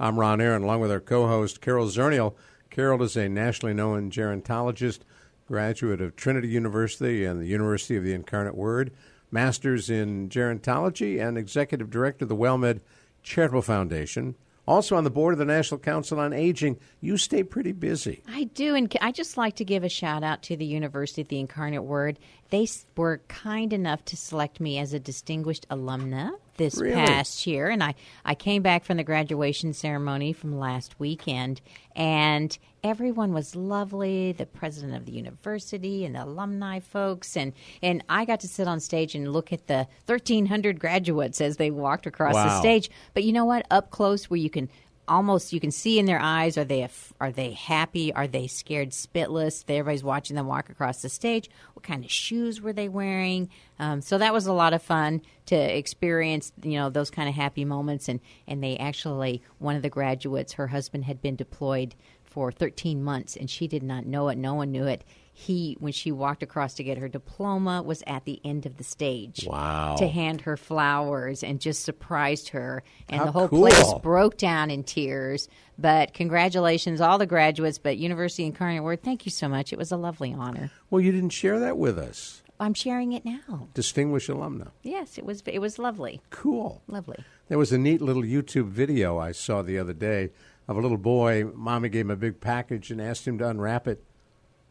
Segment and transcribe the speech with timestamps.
[0.00, 2.34] I'm Ron Aaron, along with our co-host Carol Zernial.
[2.70, 5.00] Carol is a nationally known gerontologist,
[5.48, 8.92] graduate of Trinity University and the University of the Incarnate Word,
[9.32, 12.78] masters in gerontology, and executive director of the WellMed
[13.24, 14.36] Charitable Foundation.
[14.68, 16.78] Also on the board of the National Council on Aging.
[17.00, 18.22] You stay pretty busy.
[18.28, 21.28] I do, and I just like to give a shout out to the University of
[21.28, 22.20] the Incarnate Word.
[22.50, 26.94] They were kind enough to select me as a distinguished alumna this Really?
[26.94, 31.60] past year, and I, I came back from the graduation ceremony from last weekend,
[31.96, 34.32] and everyone was lovely.
[34.32, 38.68] The president of the university and the alumni folks, and and I got to sit
[38.68, 42.90] on stage and look at the 1,300 graduates as they walked across the stage.
[43.14, 43.66] But you know what?
[43.70, 44.68] Up close, where you can
[45.08, 46.88] almost you can see in their eyes are they
[47.20, 48.12] are they happy?
[48.12, 49.64] Are they scared spitless?
[49.68, 51.50] Everybody's watching them walk across the stage.
[51.74, 53.48] What kind of shoes were they wearing?
[53.78, 57.34] Um, so that was a lot of fun to experience you know those kind of
[57.34, 58.08] happy moments.
[58.08, 63.02] And and they actually one of the graduates her husband had been deployed for 13
[63.02, 64.38] months and she did not know it.
[64.38, 65.02] No one knew it
[65.40, 68.82] he when she walked across to get her diploma was at the end of the
[68.82, 69.94] stage Wow.
[69.96, 73.60] to hand her flowers and just surprised her and How the whole cool.
[73.68, 75.48] place broke down in tears.
[75.78, 79.72] But congratulations, all the graduates, but University and Incarnate Word, thank you so much.
[79.72, 80.72] It was a lovely honor.
[80.90, 82.42] Well, you didn't share that with us.
[82.58, 83.68] I'm sharing it now.
[83.74, 84.72] Distinguished alumna.
[84.82, 86.20] Yes, it was it was lovely.
[86.30, 86.82] Cool.
[86.88, 87.24] Lovely.
[87.46, 90.30] There was a neat little YouTube video I saw the other day
[90.66, 91.44] of a little boy.
[91.54, 94.02] Mommy gave him a big package and asked him to unwrap it.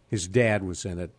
[0.08, 1.12] His dad was in it.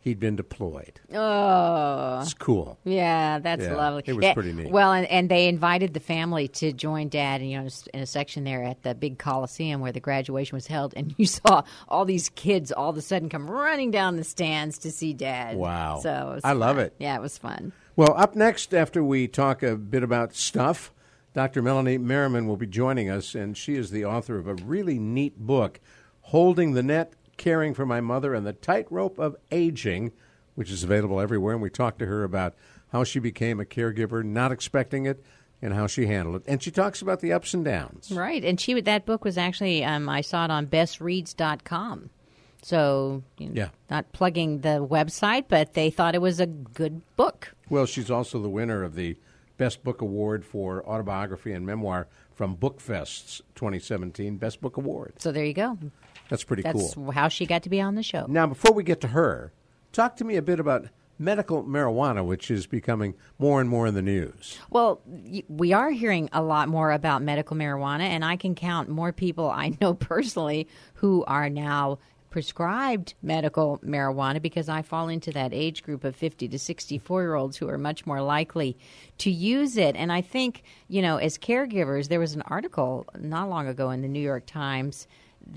[0.00, 1.00] He'd been deployed.
[1.14, 2.78] Oh, It's cool.
[2.84, 4.02] yeah, that's Yeah, lovely.
[4.04, 4.70] it was Yeah, pretty neat.
[4.70, 8.06] Well, and, and they invited the family to join Dad, and you know, in a
[8.06, 12.04] section there at the big Coliseum where the graduation was held, and you saw all
[12.04, 15.56] these kids all of a sudden come running down the stands to see Dad.
[15.56, 16.00] Wow.
[16.02, 16.94] So I love it.
[16.98, 17.72] Yeah, it was fun.
[17.96, 20.92] Well, up next, after we talk a bit about stuff,
[21.32, 21.62] Dr.
[21.62, 25.38] Melanie Merriman will be joining us, and she is the author of a really neat
[25.38, 25.80] book,
[26.22, 30.12] Holding the Net Caring for My Mother and the Tightrope of Aging,
[30.54, 31.52] which is available everywhere.
[31.54, 32.54] And we talked to her about
[32.92, 35.22] how she became a caregiver, not expecting it,
[35.60, 36.42] and how she handled it.
[36.46, 38.12] And she talks about the ups and downs.
[38.12, 42.10] Right, and she that book was actually um, I saw it on bestreads.com.
[42.62, 43.68] So, you know, Yeah.
[43.90, 47.54] not plugging the website, but they thought it was a good book.
[47.68, 49.16] Well, she's also the winner of the
[49.58, 55.12] Best Book Award for Autobiography and Memoir from Bookfest's 2017 Best Book Award.
[55.18, 55.78] So there you go.
[56.28, 56.72] That's pretty cool.
[56.72, 57.10] That's cool.
[57.10, 58.26] how she got to be on the show.
[58.28, 59.52] Now, before we get to her,
[59.92, 60.86] talk to me a bit about
[61.18, 64.58] medical marijuana, which is becoming more and more in the news.
[64.70, 65.00] Well,
[65.48, 69.50] we are hearing a lot more about medical marijuana, and I can count more people
[69.50, 71.98] I know personally who are now
[72.30, 77.36] prescribed medical marijuana because I fall into that age group of 50 to 64 year
[77.36, 78.76] olds who are much more likely
[79.18, 79.94] to use it.
[79.94, 84.02] And I think, you know, as caregivers, there was an article not long ago in
[84.02, 85.06] the New York Times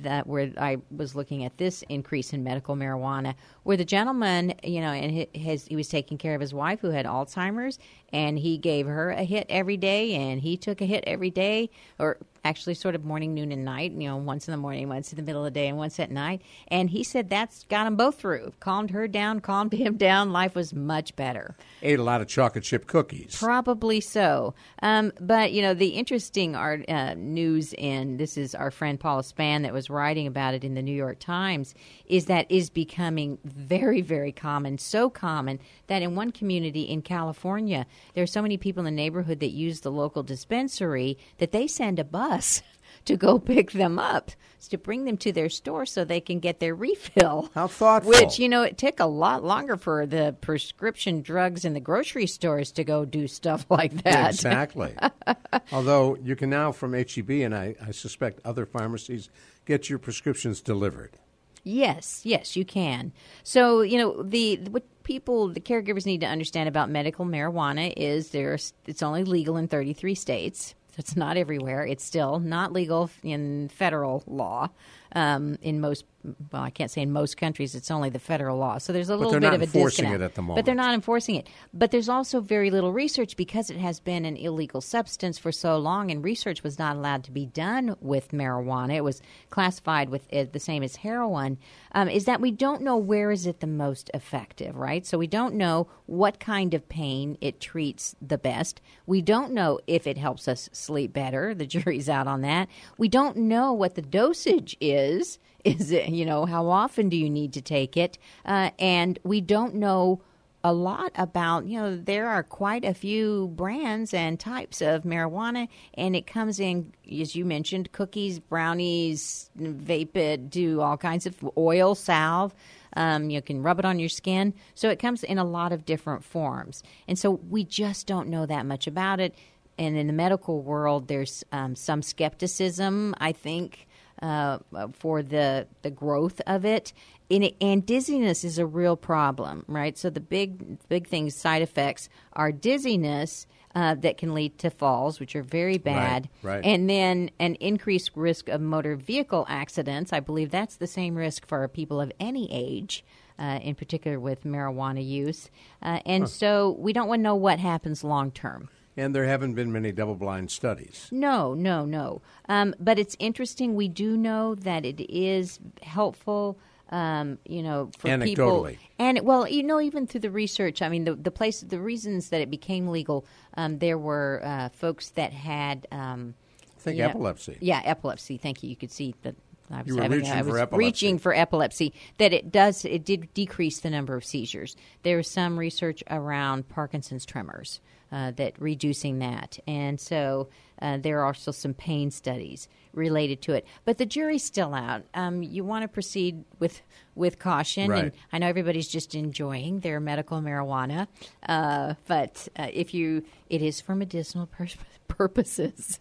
[0.01, 4.81] that where I was looking at this increase in medical marijuana, where the gentleman, you
[4.81, 7.79] know, and hi- his he was taking care of his wife who had Alzheimer's,
[8.13, 11.69] and he gave her a hit every day, and he took a hit every day,
[11.99, 13.91] or actually sort of morning, noon, and night.
[13.91, 15.99] You know, once in the morning, once in the middle of the day, and once
[15.99, 16.41] at night.
[16.69, 20.31] And he said that's got them both through, calmed her down, calmed him down.
[20.31, 21.55] Life was much better.
[21.81, 23.37] Ate a lot of chocolate chip cookies.
[23.37, 24.53] Probably so.
[24.81, 29.23] Um, but, you know, the interesting art, uh, news in this is our friend Paula
[29.23, 31.73] Span that was writing about it in the New York Times
[32.05, 34.77] is that is becoming very, very common.
[34.77, 38.91] So common that in one community in California, there are so many people in the
[38.91, 42.36] neighborhood that use the local dispensary that they send a bus.
[43.05, 44.31] to go pick them up,
[44.69, 47.49] to bring them to their store so they can get their refill.
[47.55, 48.11] How thoughtful.
[48.11, 52.27] Which, you know, it took a lot longer for the prescription drugs in the grocery
[52.27, 54.31] stores to go do stuff like that.
[54.31, 54.93] Exactly.
[55.71, 59.29] Although you can now from HEB and I, I suspect other pharmacies
[59.65, 61.17] get your prescriptions delivered.
[61.63, 63.11] Yes, yes, you can.
[63.43, 68.29] So, you know, the what people, the caregivers need to understand about medical marijuana is
[68.29, 70.75] there's it's only legal in 33 states.
[70.97, 71.85] It's not everywhere.
[71.85, 74.69] It's still not legal in federal law
[75.13, 76.05] um, in most.
[76.51, 77.75] Well, I can't say in most countries.
[77.75, 78.77] It's only the federal law.
[78.77, 80.21] So there's a little bit of a enforcing disconnect.
[80.21, 81.47] it at the But they're not enforcing it.
[81.73, 85.77] But there's also very little research because it has been an illegal substance for so
[85.77, 88.95] long, and research was not allowed to be done with marijuana.
[88.95, 91.57] It was classified with it the same as heroin.
[91.93, 95.05] Um, is that we don't know where is it the most effective, right?
[95.05, 98.81] So we don't know what kind of pain it treats the best.
[99.05, 101.53] We don't know if it helps us sleep better.
[101.53, 102.67] The jury's out on that.
[102.97, 105.39] We don't know what the dosage is.
[105.63, 108.17] Is it, you know, how often do you need to take it?
[108.45, 110.21] Uh, and we don't know
[110.63, 115.67] a lot about, you know, there are quite a few brands and types of marijuana,
[115.93, 121.35] and it comes in, as you mentioned, cookies, brownies, vape it, do all kinds of
[121.57, 122.53] oil, salve.
[122.97, 124.53] Um, you can rub it on your skin.
[124.73, 126.83] So it comes in a lot of different forms.
[127.07, 129.35] And so we just don't know that much about it.
[129.77, 133.86] And in the medical world, there's um, some skepticism, I think,
[134.21, 134.59] uh,
[134.93, 136.93] for the the growth of it.
[137.29, 137.55] And, it.
[137.59, 139.97] and dizziness is a real problem, right?
[139.97, 145.19] So the big big things, side effects, are dizziness uh, that can lead to falls,
[145.19, 146.63] which are very bad, right.
[146.63, 150.13] and then an increased risk of motor vehicle accidents.
[150.13, 153.03] I believe that's the same risk for people of any age.
[153.39, 155.51] Uh, in particular, with marijuana use,
[155.83, 158.67] uh, and so we don't want to know what happens long term.
[158.97, 161.07] And there haven't been many double blind studies.
[161.11, 162.21] No, no, no.
[162.49, 163.75] Um, but it's interesting.
[163.75, 166.57] We do know that it is helpful.
[166.89, 168.77] Um, you know, for people, Anecdotally.
[168.97, 170.81] and well, you know, even through the research.
[170.81, 174.69] I mean, the the place, the reasons that it became legal, um, there were uh,
[174.69, 175.85] folks that had.
[175.91, 176.33] Um,
[176.63, 177.57] I think you know- epilepsy.
[177.59, 178.37] yeah, epilepsy.
[178.37, 178.69] Thank you.
[178.69, 179.35] You could see that.
[179.71, 180.85] I was You were having, reaching I for was epilepsy.
[180.85, 181.93] reaching for epilepsy.
[182.19, 184.75] That it does, it did decrease the number of seizures.
[185.03, 187.81] There was some research around Parkinson's tremors
[188.11, 190.47] uh, that reducing that, and so
[190.81, 193.67] uh, there are also some pain studies related to it.
[193.83, 195.03] But the jury's still out.
[195.13, 196.81] Um, you want to proceed with
[197.15, 198.03] with caution, Right.
[198.05, 201.07] and I know everybody's just enjoying their medical marijuana,
[201.49, 204.67] uh, but uh, if you, it is for medicinal pur-
[205.09, 205.99] purposes.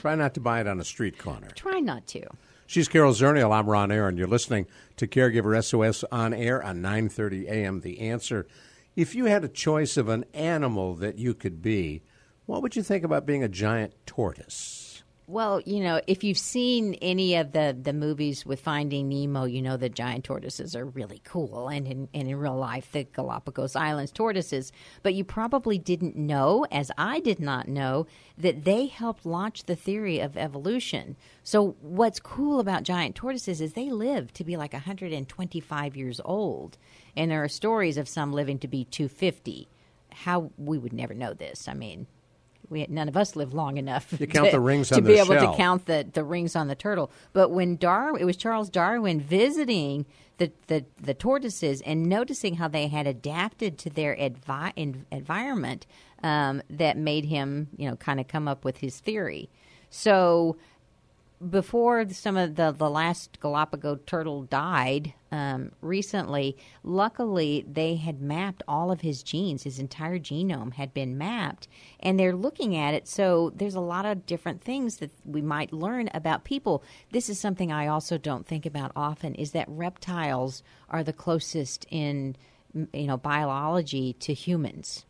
[0.00, 1.48] Try not to buy it on a street corner.
[1.54, 2.22] Try not to.
[2.66, 3.52] She's Carol Zernial.
[3.52, 4.16] I'm Ron Aaron.
[4.16, 4.66] You're listening
[4.96, 7.80] to Caregiver SOS on air on 9:30 a.m.
[7.80, 8.46] The answer:
[8.96, 12.02] If you had a choice of an animal that you could be,
[12.46, 14.83] what would you think about being a giant tortoise?
[15.26, 19.62] Well, you know, if you've seen any of the, the movies with Finding Nemo, you
[19.62, 23.74] know the giant tortoises are really cool, and in, and in real life, the Galapagos
[23.74, 24.70] Islands tortoises.
[25.02, 28.06] But you probably didn't know, as I did not know,
[28.36, 31.16] that they helped launch the theory of evolution.
[31.42, 36.76] So, what's cool about giant tortoises is they live to be like 125 years old,
[37.16, 39.68] and there are stories of some living to be 250.
[40.12, 41.66] How we would never know this.
[41.66, 42.06] I mean,
[42.70, 45.34] we none of us live long enough You count to, the rings to be able
[45.34, 45.52] shell.
[45.52, 47.10] to count the, the rings on the turtle.
[47.32, 50.06] But when Dar, it was Charles Darwin visiting
[50.38, 55.86] the, the, the tortoises and noticing how they had adapted to their advi- en- environment
[56.22, 59.48] um, that made him, you know, kind of come up with his theory.
[59.90, 60.56] So
[61.50, 68.62] before some of the, the last Galapagos turtle died um, recently, luckily they had mapped
[68.68, 69.64] all of his genes.
[69.64, 71.68] His entire genome had been mapped,
[72.00, 73.08] and they're looking at it.
[73.08, 76.82] So there's a lot of different things that we might learn about people.
[77.10, 81.86] This is something I also don't think about often: is that reptiles are the closest
[81.90, 82.36] in
[82.92, 85.04] you know biology to humans.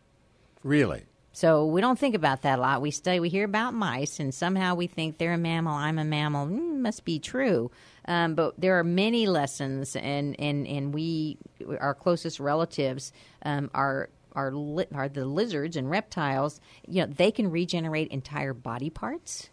[0.63, 1.05] Really?
[1.35, 2.81] So we don't think about that a lot.
[2.81, 5.75] We study, we hear about mice, and somehow we think they're a mammal.
[5.75, 6.47] I'm a mammal.
[6.47, 7.73] Mm, must be true.
[8.07, 11.39] Um, but there are many lessons, and and and we,
[11.81, 13.13] our closest relatives,
[13.45, 14.09] um, are.
[14.37, 16.61] Are, li- are the lizards and reptiles?
[16.89, 19.49] You know, they can regenerate entire body parts,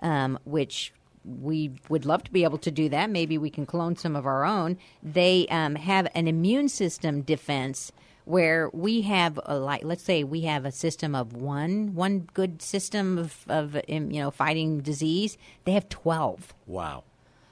[0.00, 3.10] um, which we would love to be able to do that.
[3.10, 4.78] Maybe we can clone some of our own.
[5.02, 7.92] They um, have an immune system defense
[8.26, 12.60] where we have a like let's say we have a system of one one good
[12.60, 17.04] system of, of you know fighting disease they have 12 Wow.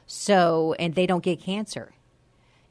[0.06, 1.92] so and they don't get cancer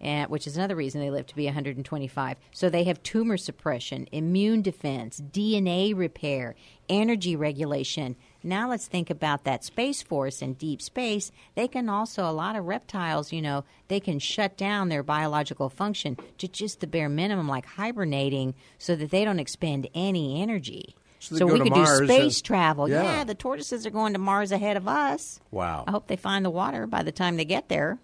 [0.02, 4.06] and, which is another reason they live to be 125 so they have tumor suppression
[4.12, 6.56] immune defense dna repair
[6.90, 11.32] energy regulation Now let's think about that space force in deep space.
[11.56, 15.70] They can also, a lot of reptiles, you know, they can shut down their biological
[15.70, 20.96] function to just the bare minimum, like hibernating, so that they don't expend any energy.
[21.20, 22.90] So So, we could Mars do space and- travel.
[22.90, 23.04] Yeah.
[23.04, 25.40] yeah, the tortoises are going to Mars ahead of us.
[25.52, 25.86] Wow.
[25.88, 27.98] I hope they find the water by the time they get there.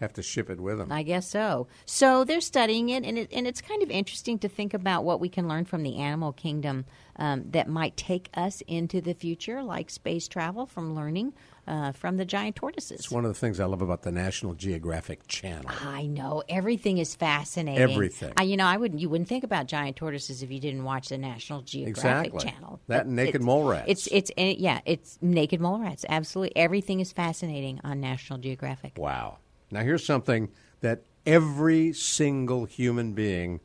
[0.00, 0.90] Have to ship it with them.
[0.90, 1.68] I guess so.
[1.84, 5.20] So they're studying it, and it, and it's kind of interesting to think about what
[5.20, 9.62] we can learn from the animal kingdom um, that might take us into the future,
[9.62, 11.34] like space travel, from learning
[11.66, 12.98] uh, from the giant tortoises.
[13.00, 15.70] It's one of the things I love about the National Geographic Channel.
[15.82, 17.82] I know everything is fascinating.
[17.82, 18.32] Everything.
[18.36, 19.00] I, you know, I wouldn't.
[19.00, 22.50] You wouldn't think about giant tortoises if you didn't watch the National Geographic Exactly.
[22.50, 22.80] Channel.
[22.88, 23.84] That But naked mole rats.
[23.86, 26.06] It's it's it- yeah, it's naked mole rats.
[26.08, 28.94] Absolutely, everything is fascinating on National Geographic.
[28.96, 29.38] Wow.
[29.70, 30.50] Now, here's something
[30.80, 33.60] that every single human being,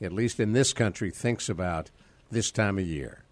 [0.00, 1.90] at least in this country, thinks about
[2.30, 3.24] this time of year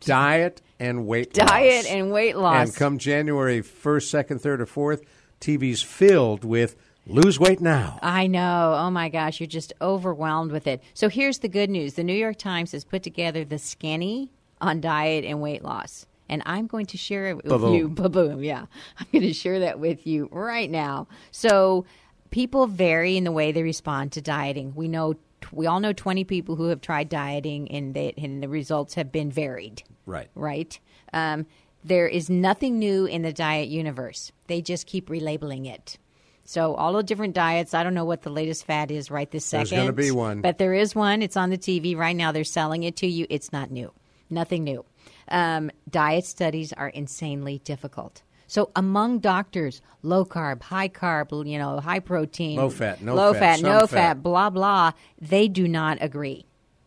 [0.00, 1.48] diet and weight loss.
[1.48, 2.68] Diet and weight loss.
[2.68, 5.04] And come January 1st, 2nd, 3rd, or 4th,
[5.40, 7.98] TV's filled with lose weight now.
[8.02, 8.74] I know.
[8.76, 10.82] Oh my gosh, you're just overwhelmed with it.
[10.94, 14.30] So here's the good news the New York Times has put together the skinny
[14.60, 16.06] on diet and weight loss.
[16.28, 17.74] And I'm going to share it with Ba-boom.
[17.74, 17.88] you.
[17.90, 18.66] Ba-boom, yeah.
[18.98, 21.08] I'm going to share that with you right now.
[21.30, 21.84] So
[22.30, 24.72] people vary in the way they respond to dieting.
[24.74, 25.14] We know
[25.50, 29.10] we all know 20 people who have tried dieting and, they, and the results have
[29.10, 30.28] been varied Right.
[30.36, 30.78] right?
[31.12, 31.46] Um,
[31.84, 34.30] there is nothing new in the diet universe.
[34.46, 35.98] They just keep relabeling it.
[36.44, 37.74] So all the different diets.
[37.74, 39.58] I don't know what the latest fad is right this second.
[39.62, 39.84] There's second.
[39.86, 40.40] gonna be one.
[40.42, 41.22] but there is one.
[41.22, 42.30] It's on the TV right now.
[42.30, 43.26] They're selling it to you.
[43.28, 43.92] It's not new.
[44.30, 44.84] Nothing new.
[45.28, 48.22] Um, diet studies are insanely difficult.
[48.46, 53.32] So among doctors, low carb, high carb, you know, high protein, Low fat, no low
[53.32, 53.88] fat, fat, no fat.
[53.90, 54.92] fat, blah blah.
[55.18, 56.44] They do not agree.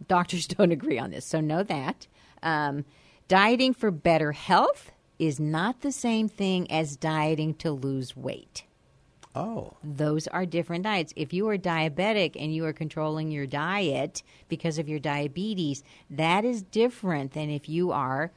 [0.08, 2.08] Doctors don't agree on this, so know that.
[2.44, 2.86] Um,
[3.28, 8.66] dieting for better health is not the same thing as dieting to lose weight.
[9.36, 9.74] Oh.
[9.84, 11.14] Those are different diets.
[11.16, 16.46] If you are diabetic and you are controlling your diet because of your diabetes, that
[16.46, 18.32] is different than if you are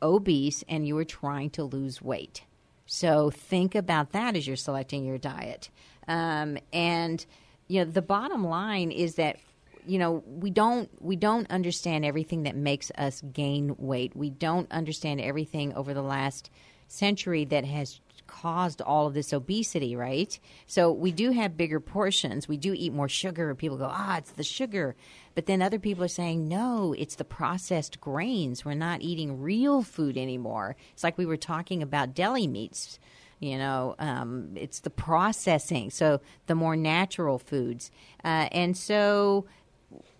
[0.00, 2.44] obese and you are trying to lose weight.
[2.86, 5.70] So think about that as you're selecting your diet.
[6.06, 7.24] Um, and
[7.66, 9.38] you know, the bottom line is that
[9.86, 14.16] you know we don't we don't understand everything that makes us gain weight.
[14.16, 16.50] We don't understand everything over the last
[16.86, 20.38] century that has caused all of this obesity, right?
[20.66, 22.46] So we do have bigger portions.
[22.46, 23.52] We do eat more sugar.
[23.56, 24.94] People go, ah, it's the sugar.
[25.34, 28.64] But then other people are saying, no, it's the processed grains.
[28.64, 30.76] We're not eating real food anymore.
[30.92, 33.00] It's like we were talking about deli meats.
[33.40, 35.90] You know, um, it's the processing.
[35.90, 37.90] So the more natural foods.
[38.24, 39.46] Uh, and so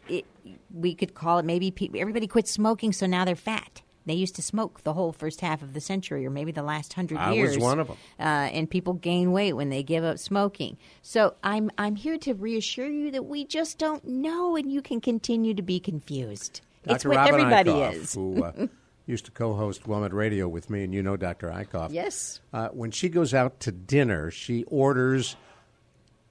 [0.08, 0.24] it,
[0.72, 3.82] we could call it maybe pe- everybody quit smoking, so now they're fat.
[4.08, 6.94] They used to smoke the whole first half of the century, or maybe the last
[6.94, 7.52] hundred years.
[7.52, 7.96] I was one of 'em.
[8.18, 10.76] Uh, and people gain weight when they give up smoking.
[11.02, 15.00] So I'm I'm here to reassure you that we just don't know, and you can
[15.00, 16.60] continue to be confused.
[16.84, 18.14] It's what Robin everybody Eichhoff, is.
[18.14, 18.66] who uh,
[19.06, 21.48] used to co-host WellMed Radio with me, and you know Dr.
[21.50, 21.92] Eichhoff.
[21.92, 22.40] Yes.
[22.52, 25.36] Uh, when she goes out to dinner, she orders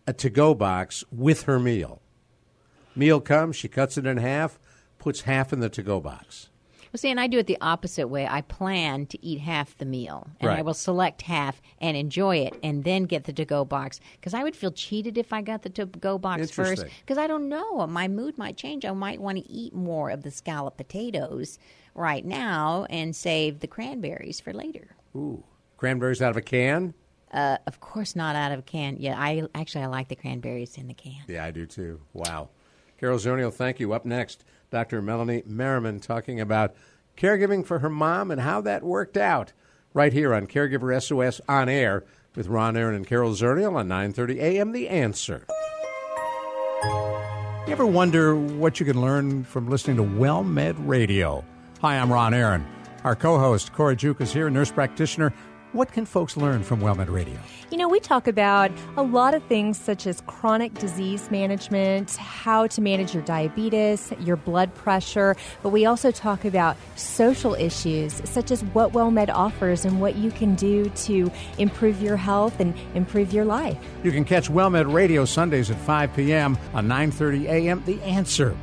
[0.07, 2.01] a to-go box with her meal.
[2.96, 4.57] Meal comes, she cuts it in half,
[4.98, 6.50] puts half in the to-go box.
[6.91, 8.27] Well, see, and I do it the opposite way.
[8.27, 12.58] I plan to eat half the meal, and I will select half and enjoy it,
[12.63, 14.00] and then get the to-go box.
[14.13, 16.86] Because I would feel cheated if I got the to-go box first.
[17.01, 18.86] Because I don't know, my mood might change.
[18.86, 21.60] I might want to eat more of the scalloped potatoes
[21.94, 24.96] right now and save the cranberries for later.
[25.15, 25.44] Ooh,
[25.77, 26.94] cranberries out of a can.
[27.32, 28.98] Uh, of course, not out of a can.
[29.00, 31.24] Yeah, I actually I like the cranberries in the can.
[31.27, 32.00] Yeah, I do too.
[32.13, 32.50] Wow.
[33.00, 33.94] Carol Zernial, thank you.
[33.94, 35.01] Up next, Dr.
[35.01, 36.75] Melanie Merriman talking about
[37.15, 39.53] caregiving for her mom and how that worked out.
[39.93, 42.03] Right here on Caregiver SOS on air
[42.36, 44.71] with Ron Aaron and Carol Zernial on 9:30 a.m.
[44.71, 45.45] The Answer.
[47.65, 51.43] You ever wonder what you can learn from listening to Well Med Radio?
[51.81, 52.65] Hi, I'm Ron Aaron.
[53.03, 55.33] Our co-host Cora Juke is here, nurse practitioner.
[55.74, 57.38] What can folks learn from Well Med Radio?
[57.71, 62.67] You know, we talk about a lot of things such as chronic disease management, how
[62.67, 68.50] to manage your diabetes, your blood pressure, but we also talk about social issues such
[68.50, 73.33] as what WellMed offers and what you can do to improve your health and improve
[73.33, 73.77] your life.
[74.03, 76.57] You can catch WellMed Radio Sundays at 5 p.m.
[76.74, 77.83] on 9:30 a.m.
[77.86, 78.55] The Answer.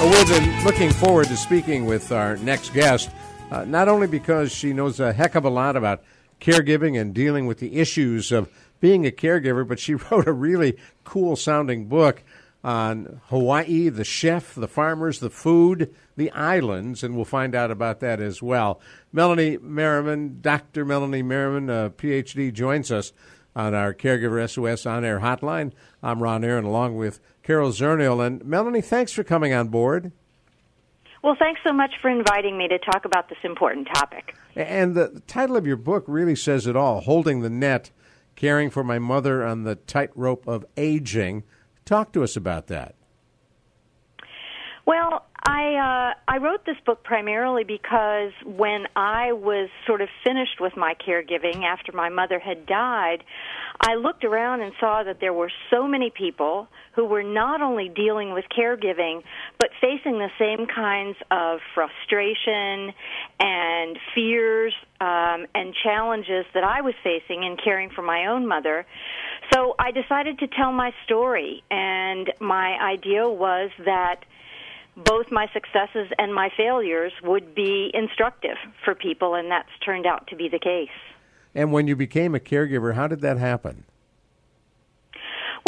[0.00, 3.10] Well, we've been looking forward to speaking with our next guest,
[3.50, 6.02] uh, not only because she knows a heck of a lot about
[6.40, 10.78] caregiving and dealing with the issues of being a caregiver, but she wrote a really
[11.04, 12.22] cool sounding book
[12.64, 18.00] on Hawaii, the chef, the farmers, the food, the islands, and we'll find out about
[18.00, 18.80] that as well.
[19.12, 20.86] Melanie Merriman, Dr.
[20.86, 23.12] Melanie Merriman, a PhD, joins us
[23.54, 25.72] on our Caregiver SOS on air hotline.
[26.02, 28.24] I'm Ron Aaron, along with Carol Zernial.
[28.24, 30.12] And Melanie, thanks for coming on board.
[31.24, 34.36] Well, thanks so much for inviting me to talk about this important topic.
[34.54, 37.90] And the title of your book really says it all Holding the Net,
[38.36, 41.42] Caring for My Mother on the Tightrope of Aging.
[41.84, 42.94] Talk to us about that.
[44.90, 50.60] Well, I uh, I wrote this book primarily because when I was sort of finished
[50.60, 53.22] with my caregiving after my mother had died,
[53.80, 56.66] I looked around and saw that there were so many people
[56.96, 59.22] who were not only dealing with caregiving
[59.60, 62.92] but facing the same kinds of frustration
[63.38, 68.84] and fears um, and challenges that I was facing in caring for my own mother.
[69.54, 74.24] So I decided to tell my story, and my idea was that
[74.96, 80.26] both my successes and my failures would be instructive for people, and that's turned out
[80.28, 80.88] to be the case.
[81.54, 83.84] And when you became a caregiver, how did that happen?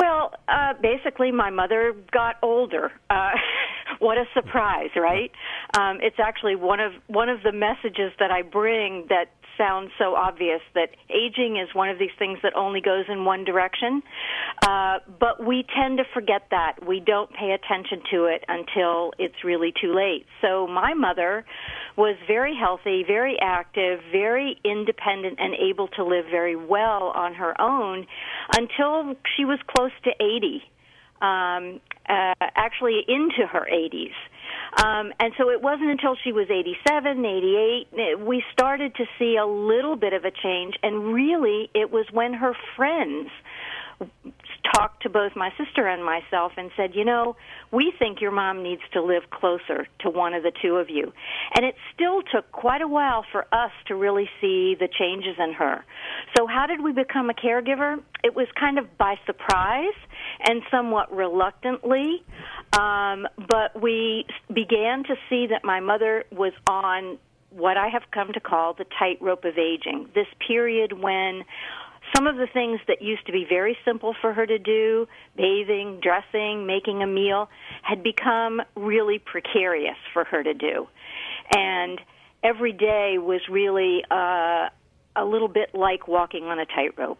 [0.00, 2.93] Well, uh, basically, my mother got older.
[3.11, 3.31] Uh,
[3.99, 5.31] what a surprise, right?
[5.79, 10.14] Um, it's actually one of one of the messages that I bring that sounds so
[10.14, 14.02] obvious that aging is one of these things that only goes in one direction.
[14.66, 16.87] Uh, but we tend to forget that.
[16.87, 20.26] We don't pay attention to it until it's really too late.
[20.40, 21.44] So my mother
[21.97, 27.61] was very healthy, very active, very independent, and able to live very well on her
[27.61, 28.06] own
[28.56, 30.62] until she was close to 80.
[31.21, 34.11] Um, uh, actually, into her 80s.
[34.76, 39.47] Um, and so it wasn't until she was 87, 88, we started to see a
[39.47, 40.75] little bit of a change.
[40.83, 43.29] And really, it was when her friends
[44.75, 47.37] talked to both my sister and myself and said, you know,
[47.71, 51.12] we think your mom needs to live closer to one of the two of you.
[51.55, 55.52] And it still took quite a while for us to really see the changes in
[55.55, 55.85] her.
[56.37, 57.99] So how did we become a caregiver?
[58.25, 59.95] It was kind of by surprise
[60.47, 62.23] and somewhat reluctantly.
[62.73, 67.18] Um, but we began to see that my mother was on
[67.51, 70.09] what I have come to call the tightrope of aging.
[70.14, 71.44] This period when
[72.16, 76.01] some of the things that used to be very simple for her to do, bathing,
[76.03, 77.49] dressing, making a meal,
[77.83, 80.88] had become really precarious for her to do.
[81.55, 82.01] And
[82.42, 84.68] every day was really uh,
[85.16, 87.18] a little bit like walking on a tightrope.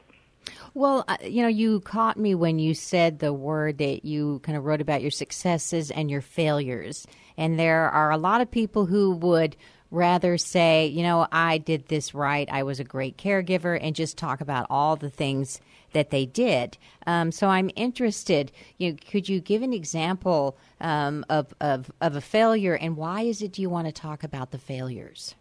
[0.75, 4.57] Well, uh, you know, you caught me when you said the word that you kind
[4.57, 7.07] of wrote about your successes and your failures.
[7.37, 9.57] And there are a lot of people who would
[9.91, 14.17] rather say, you know, I did this right, I was a great caregiver, and just
[14.17, 15.61] talk about all the things
[15.93, 16.79] that they did.
[17.07, 18.51] Um, so I'm interested.
[18.79, 23.23] You know, could you give an example um, of, of of a failure, and why
[23.23, 25.35] is it you want to talk about the failures?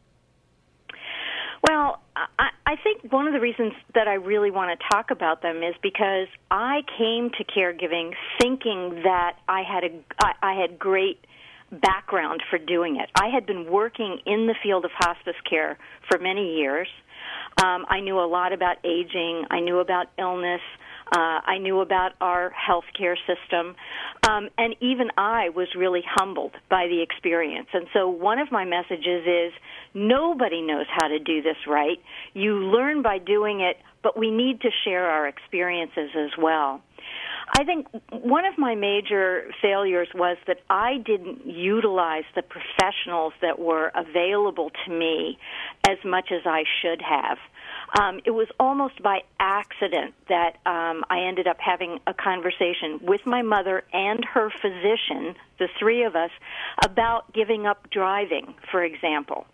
[1.70, 2.01] Well,
[2.40, 5.58] I, I think one of the reasons that I really want to talk about them
[5.58, 11.26] is because I came to caregiving thinking that I had a I, I had great
[11.72, 13.10] background for doing it.
[13.16, 15.78] I had been working in the field of hospice care
[16.10, 16.88] for many years.
[17.64, 19.46] Um, I knew a lot about aging.
[19.50, 20.62] I knew about illness.
[21.08, 23.76] Uh, I knew about our healthcare system,
[24.28, 27.68] um, and even I was really humbled by the experience.
[27.74, 29.54] And so, one of my messages is
[29.94, 32.00] nobody knows how to do this right.
[32.34, 36.82] You learn by doing it, but we need to share our experiences as well.
[37.54, 43.60] I think one of my major failures was that I didn't utilize the professionals that
[43.60, 45.38] were available to me
[45.86, 47.38] as much as I should have.
[48.00, 53.22] Um, it was almost by accident that um, I ended up having a conversation with
[53.26, 56.32] my mother and her physician, the three of us,
[56.86, 59.46] about giving up driving, for example.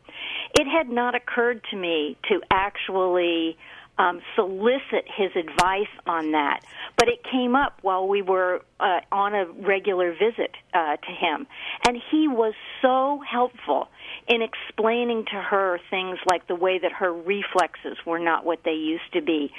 [0.60, 3.58] It had not occurred to me to actually
[3.98, 6.62] um, solicit his advice on that.
[6.98, 11.48] But it came up while we were uh, on a regular visit uh, to him.
[11.88, 13.90] And he was so helpful
[14.28, 18.72] in explaining to her things like the way that her reflexes were not what they
[18.72, 19.52] used to be,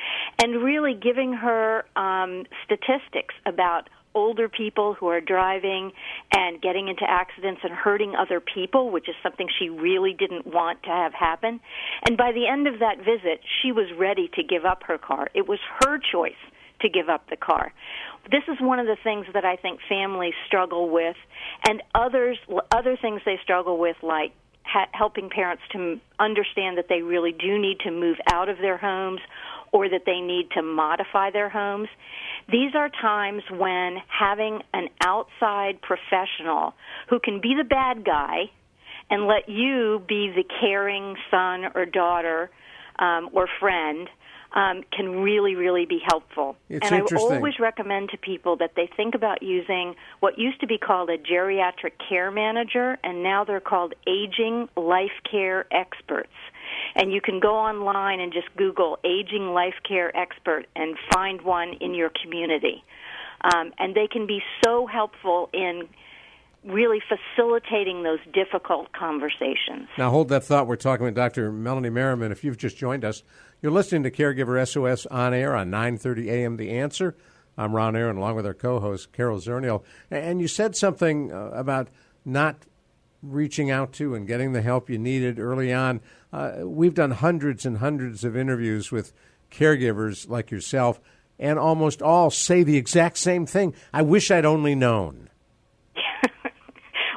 [0.43, 5.93] and really giving her um, statistics about older people who are driving
[6.35, 10.83] and getting into accidents and hurting other people, which is something she really didn't want
[10.85, 11.61] to have happen.
[12.07, 15.29] And by the end of that visit, she was ready to give up her car.
[15.35, 16.33] It was her choice
[16.81, 17.73] to give up the car.
[18.31, 21.17] This is one of the things that I think families struggle with,
[21.67, 22.39] and others
[22.71, 27.33] other things they struggle with, like ha- helping parents to m- understand that they really
[27.33, 29.21] do need to move out of their homes
[29.73, 31.89] or that they need to modify their homes.
[32.51, 36.75] These are times when having an outside professional
[37.09, 38.51] who can be the bad guy
[39.11, 42.51] and let you be the caring son or daughter
[42.99, 44.09] um, or friend
[44.53, 46.57] um, can really, really be helpful.
[46.69, 50.67] It's and I always recommend to people that they think about using what used to
[50.67, 56.33] be called a geriatric care manager, and now they're called aging life care experts.
[56.95, 61.75] And you can go online and just Google aging life care expert and find one
[61.81, 62.85] in your community.
[63.43, 65.89] Um, and they can be so helpful in
[66.65, 69.89] really facilitating those difficult conversations.
[69.97, 70.67] Now, hold that thought.
[70.67, 71.53] We're talking with Dr.
[71.53, 72.33] Melanie Merriman.
[72.33, 73.23] If you've just joined us,
[73.63, 76.57] you're listening to Caregiver SOS on air on 9:30 a.m.
[76.57, 77.17] The Answer.
[77.57, 79.83] I'm Ron Aaron, along with our co-host Carol Zernial.
[80.11, 81.89] And you said something uh, about
[82.25, 82.57] not
[83.23, 86.01] reaching out to and getting the help you needed early on.
[86.33, 89.13] Uh, we've done hundreds and hundreds of interviews with
[89.51, 91.01] caregivers like yourself,
[91.39, 93.75] and almost all say the exact same thing.
[93.93, 95.31] I wish I'd only known.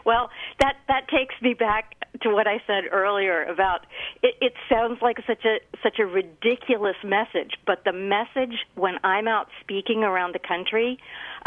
[0.04, 3.86] Well, that that takes me back to what I said earlier about
[4.22, 9.28] it, it sounds like such a such a ridiculous message, but the message when I'm
[9.28, 10.98] out speaking around the country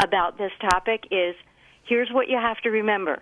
[0.03, 1.35] about this topic is
[1.83, 3.21] here's what you have to remember.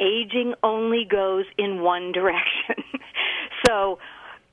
[0.00, 2.82] Aging only goes in one direction.
[3.66, 3.98] so,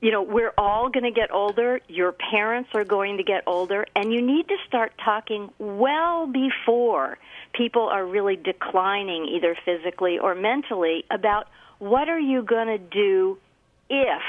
[0.00, 1.80] you know, we're all going to get older.
[1.88, 7.18] Your parents are going to get older, and you need to start talking well before
[7.52, 13.38] people are really declining, either physically or mentally, about what are you going to do
[13.90, 14.22] if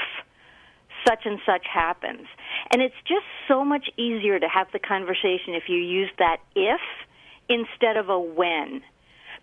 [1.06, 2.26] such and such happens.
[2.70, 6.80] And it's just so much easier to have the conversation if you use that if
[7.48, 8.82] instead of a when.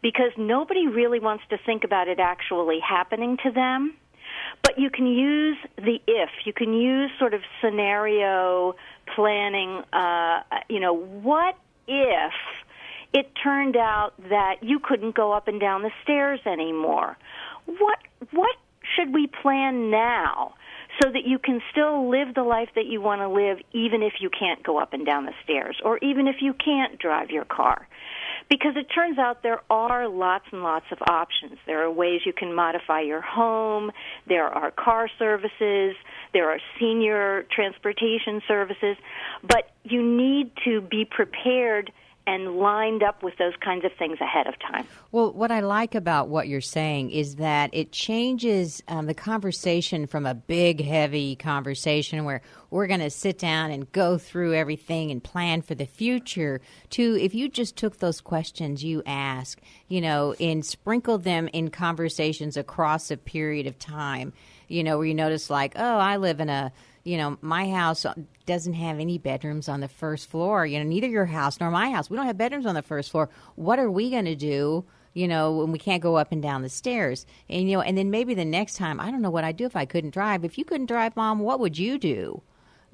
[0.01, 3.93] Because nobody really wants to think about it actually happening to them.
[4.63, 6.29] But you can use the if.
[6.45, 8.75] You can use sort of scenario
[9.15, 9.83] planning.
[9.93, 11.55] Uh, you know, what
[11.87, 12.33] if
[13.13, 17.17] it turned out that you couldn't go up and down the stairs anymore?
[17.65, 17.99] What
[18.31, 18.55] what
[18.95, 20.55] should we plan now
[21.01, 24.13] so that you can still live the life that you want to live even if
[24.19, 27.45] you can't go up and down the stairs or even if you can't drive your
[27.45, 27.87] car?
[28.51, 31.57] Because it turns out there are lots and lots of options.
[31.65, 33.91] There are ways you can modify your home.
[34.27, 35.95] There are car services.
[36.33, 38.97] There are senior transportation services.
[39.41, 41.93] But you need to be prepared
[42.31, 44.87] and lined up with those kinds of things ahead of time.
[45.11, 50.07] Well, what I like about what you're saying is that it changes um, the conversation
[50.07, 55.11] from a big, heavy conversation where we're going to sit down and go through everything
[55.11, 59.99] and plan for the future to if you just took those questions you ask, you
[59.99, 64.31] know, and sprinkled them in conversations across a period of time,
[64.69, 66.71] you know, where you notice, like, oh, I live in a
[67.03, 68.05] you know, my house
[68.45, 70.65] doesn't have any bedrooms on the first floor.
[70.65, 72.09] You know, neither your house nor my house.
[72.09, 73.29] We don't have bedrooms on the first floor.
[73.55, 74.85] What are we going to do?
[75.13, 77.97] You know, when we can't go up and down the stairs, and you know, and
[77.97, 80.45] then maybe the next time, I don't know what I'd do if I couldn't drive.
[80.45, 82.41] If you couldn't drive, mom, what would you do?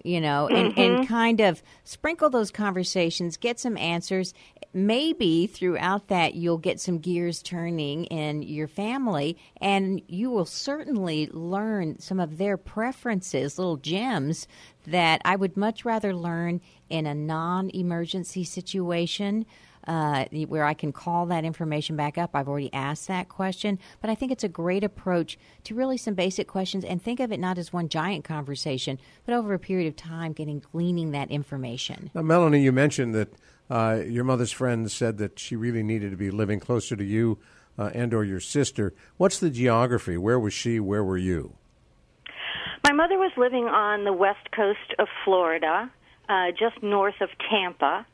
[0.04, 0.80] You know, and, Mm-hmm.
[0.80, 4.34] and kind of sprinkle those conversations, get some answers.
[4.74, 11.28] Maybe throughout that, you'll get some gears turning in your family, and you will certainly
[11.32, 14.48] learn some of their preferences, little gems
[14.86, 19.46] that I would much rather learn in a non emergency situation
[19.88, 22.32] uh, where I can call that information back up.
[22.34, 26.14] I've already asked that question, but I think it's a great approach to really some
[26.14, 29.88] basic questions and think of it not as one giant conversation, but over a period
[29.88, 32.12] of time, getting gleaning that information.
[32.14, 33.34] Now, Melanie, you mentioned that
[33.70, 37.38] uh, your mother's friend said that she really needed to be living closer to you
[37.78, 38.94] uh, and or your sister.
[39.18, 40.18] What's the geography?
[40.18, 40.80] Where was she?
[40.80, 41.56] Where were you?
[42.84, 45.92] My mother was living on the west coast of Florida,
[46.30, 48.06] uh, just north of Tampa.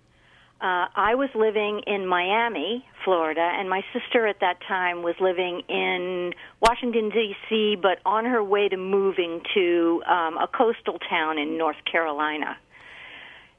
[0.63, 5.61] Uh, I was living in Miami, Florida, and my sister at that time was living
[5.67, 11.57] in Washington, D.C., but on her way to moving to um, a coastal town in
[11.57, 12.55] North Carolina.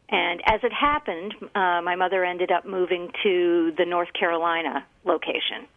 [0.09, 5.69] And as it happened, uh, my mother ended up moving to the North Carolina location.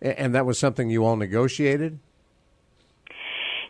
[0.00, 1.98] And that was something you all negotiated?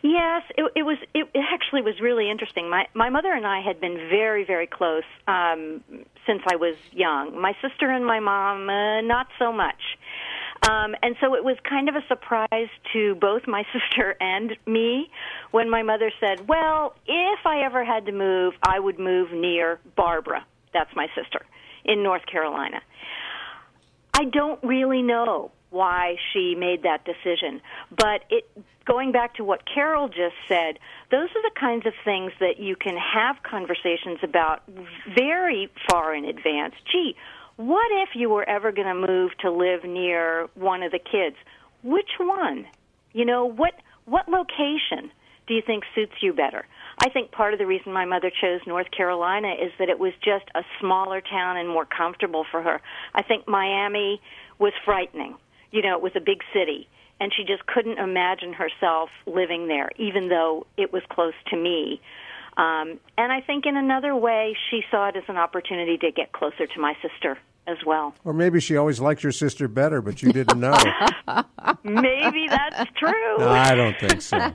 [0.03, 0.97] Yes, it, it was.
[1.13, 2.71] It, it actually was really interesting.
[2.71, 5.83] My my mother and I had been very very close um,
[6.27, 7.39] since I was young.
[7.41, 9.81] My sister and my mom, uh, not so much.
[10.69, 15.11] Um, and so it was kind of a surprise to both my sister and me
[15.51, 19.81] when my mother said, "Well, if I ever had to move, I would move near
[19.97, 20.47] Barbara.
[20.73, 21.45] That's my sister
[21.85, 22.81] in North Carolina."
[24.15, 27.61] I don't really know why she made that decision.
[27.91, 28.51] But it
[28.87, 30.79] going back to what Carol just said,
[31.11, 34.63] those are the kinds of things that you can have conversations about
[35.15, 36.75] very far in advance.
[36.91, 37.15] Gee,
[37.57, 41.37] what if you were ever going to move to live near one of the kids?
[41.83, 42.67] Which one?
[43.13, 43.75] You know, what
[44.07, 45.13] what location
[45.47, 46.67] do you think suits you better?
[46.99, 50.13] I think part of the reason my mother chose North Carolina is that it was
[50.25, 52.81] just a smaller town and more comfortable for her.
[53.15, 54.21] I think Miami
[54.59, 55.37] was frightening.
[55.71, 56.89] You know, it was a big city,
[57.21, 62.01] and she just couldn't imagine herself living there, even though it was close to me.
[62.57, 66.33] Um, and I think in another way, she saw it as an opportunity to get
[66.33, 68.15] closer to my sister as well.
[68.25, 70.77] Or maybe she always liked your sister better, but you didn't know.
[71.85, 73.39] maybe that's true.
[73.39, 74.37] No, I don't think so.
[74.39, 74.53] well,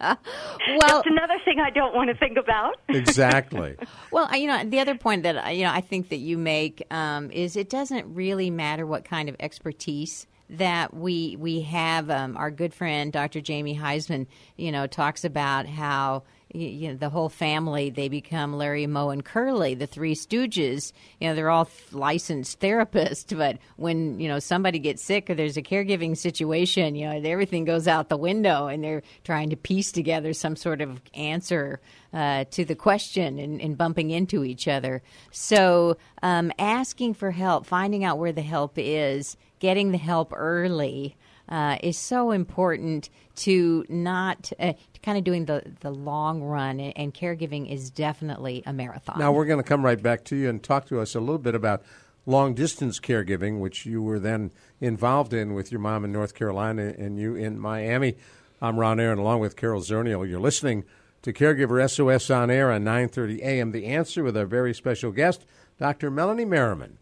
[0.00, 2.76] that's another thing I don't want to think about.
[2.88, 3.76] exactly.
[4.10, 7.30] Well, you know, the other point that you know I think that you make um,
[7.30, 12.10] is it doesn't really matter what kind of expertise that we we have.
[12.10, 13.40] Um, our good friend Dr.
[13.40, 14.26] Jamie Huysman,
[14.56, 16.22] you know, talks about how
[16.54, 20.92] you know, the whole family they become Larry, Moe, and Curly, the Three Stooges.
[21.20, 25.56] You know, they're all licensed therapists, but when you know somebody gets sick or there's
[25.56, 29.90] a caregiving situation, you know, everything goes out the window, and they're trying to piece
[29.90, 31.80] together some sort of answer
[32.12, 35.02] uh, to the question and, and, bumping into each other.
[35.32, 41.16] So, um, asking for help, finding out where the help is, getting the help early.
[41.46, 44.72] Uh, is so important to not uh,
[45.02, 49.18] kind of doing the, the long run, and caregiving is definitely a marathon.
[49.18, 51.38] Now, we're going to come right back to you and talk to us a little
[51.38, 51.82] bit about
[52.24, 56.94] long distance caregiving, which you were then involved in with your mom in North Carolina
[56.96, 58.16] and you in Miami.
[58.62, 60.26] I'm Ron Aaron, along with Carol Zernial.
[60.26, 60.84] You're listening
[61.20, 63.72] to Caregiver SOS on air on 9:30 a.m.
[63.72, 65.44] The Answer with our very special guest,
[65.78, 66.10] Dr.
[66.10, 66.96] Melanie Merriman.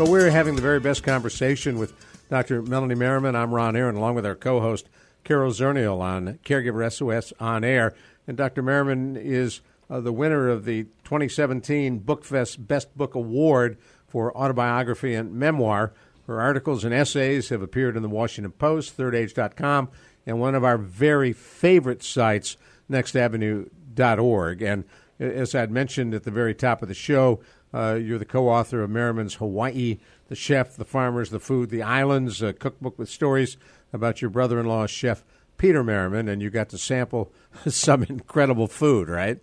[0.00, 1.92] But we're having the very best conversation with
[2.30, 2.62] Dr.
[2.62, 3.36] Melanie Merriman.
[3.36, 4.88] I'm Ron Aaron, along with our co-host
[5.24, 7.92] Carol Zernial on Caregiver SOS on air.
[8.26, 8.62] And Dr.
[8.62, 9.60] Merriman is
[9.90, 15.92] uh, the winner of the 2017 BookFest Best Book Award for autobiography and memoir.
[16.26, 19.90] Her articles and essays have appeared in the Washington Post, ThirdAge.com,
[20.24, 22.56] and one of our very favorite sites,
[22.90, 24.62] NextAvenue.org.
[24.62, 24.84] And
[25.18, 27.40] as I'd mentioned at the very top of the show,
[27.72, 32.42] uh, you're the co-author of Merriman's Hawaii, the chef, the farmers, the food, the islands,
[32.42, 33.56] a cookbook with stories
[33.92, 35.24] about your brother-in-law, Chef
[35.56, 37.32] Peter Merriman, and you got to sample
[37.66, 39.38] some incredible food, right?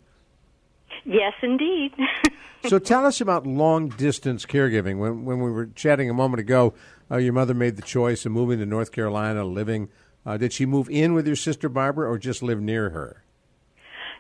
[1.05, 1.93] Yes, indeed.
[2.67, 4.97] so tell us about long-distance caregiving.
[4.97, 6.73] When when we were chatting a moment ago,
[7.09, 9.89] uh, your mother made the choice of moving to North Carolina, living.
[10.25, 13.23] Uh, did she move in with your sister Barbara, or just live near her?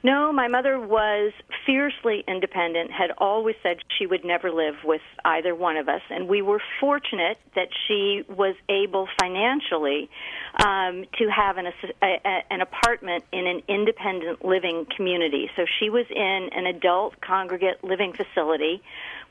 [0.03, 1.33] No, my mother was
[1.65, 6.27] fiercely independent, had always said she would never live with either one of us, and
[6.27, 10.09] we were fortunate that she was able financially
[10.65, 11.67] um, to have an,
[12.01, 15.49] a, an apartment in an independent living community.
[15.55, 18.81] So she was in an adult congregate living facility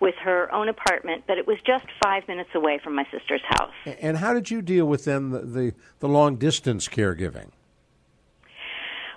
[0.00, 3.72] with her own apartment, but it was just five minutes away from my sister's house.
[4.00, 7.50] And how did you deal with then the, the, the long distance caregiving?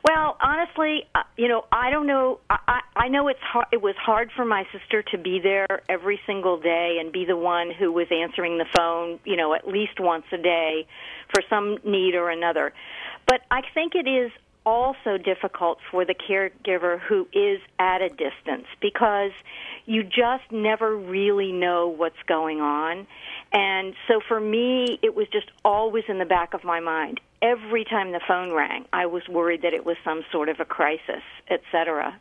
[0.03, 2.39] Well, honestly, uh, you know, I don't know.
[2.49, 6.19] I, I know it's hard, it was hard for my sister to be there every
[6.25, 9.99] single day and be the one who was answering the phone, you know, at least
[9.99, 10.87] once a day
[11.33, 12.73] for some need or another.
[13.27, 14.31] But I think it is
[14.65, 19.31] also difficult for the caregiver who is at a distance because
[19.85, 23.07] you just never really know what's going on.
[23.51, 27.19] And so for me, it was just always in the back of my mind.
[27.41, 30.65] Every time the phone rang, I was worried that it was some sort of a
[30.65, 32.19] crisis, etc.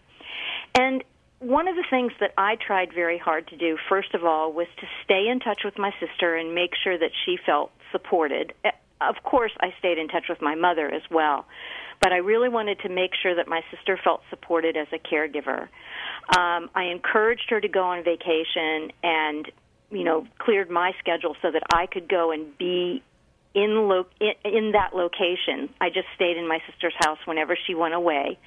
[0.75, 1.03] And
[1.41, 4.67] one of the things that I tried very hard to do, first of all, was
[4.81, 8.53] to stay in touch with my sister and make sure that she felt supported.
[8.65, 11.47] Eh, of course, I stayed in touch with my mother as well,
[12.01, 15.69] but I really wanted to make sure that my sister felt supported as a caregiver.
[16.37, 19.51] Um, I encouraged her to go on vacation and
[19.91, 23.03] you know cleared my schedule so that I could go and be
[23.55, 25.69] in lo- in, in that location.
[25.81, 28.39] I just stayed in my sister's house whenever she went away,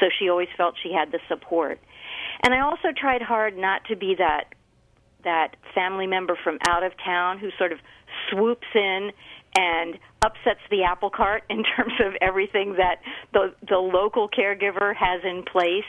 [0.00, 1.80] so she always felt she had the support.
[2.42, 4.54] And I also tried hard not to be that
[5.24, 7.78] that family member from out of town who sort of
[8.30, 9.10] swoops in
[9.56, 13.00] and upsets the apple cart in terms of everything that
[13.32, 15.84] the the local caregiver has in place.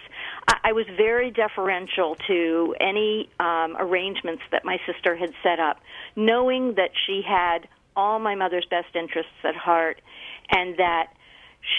[0.47, 5.78] I, I was very deferential to any um, arrangements that my sister had set up,
[6.15, 10.01] knowing that she had all my mother's best interests at heart,
[10.49, 11.08] and that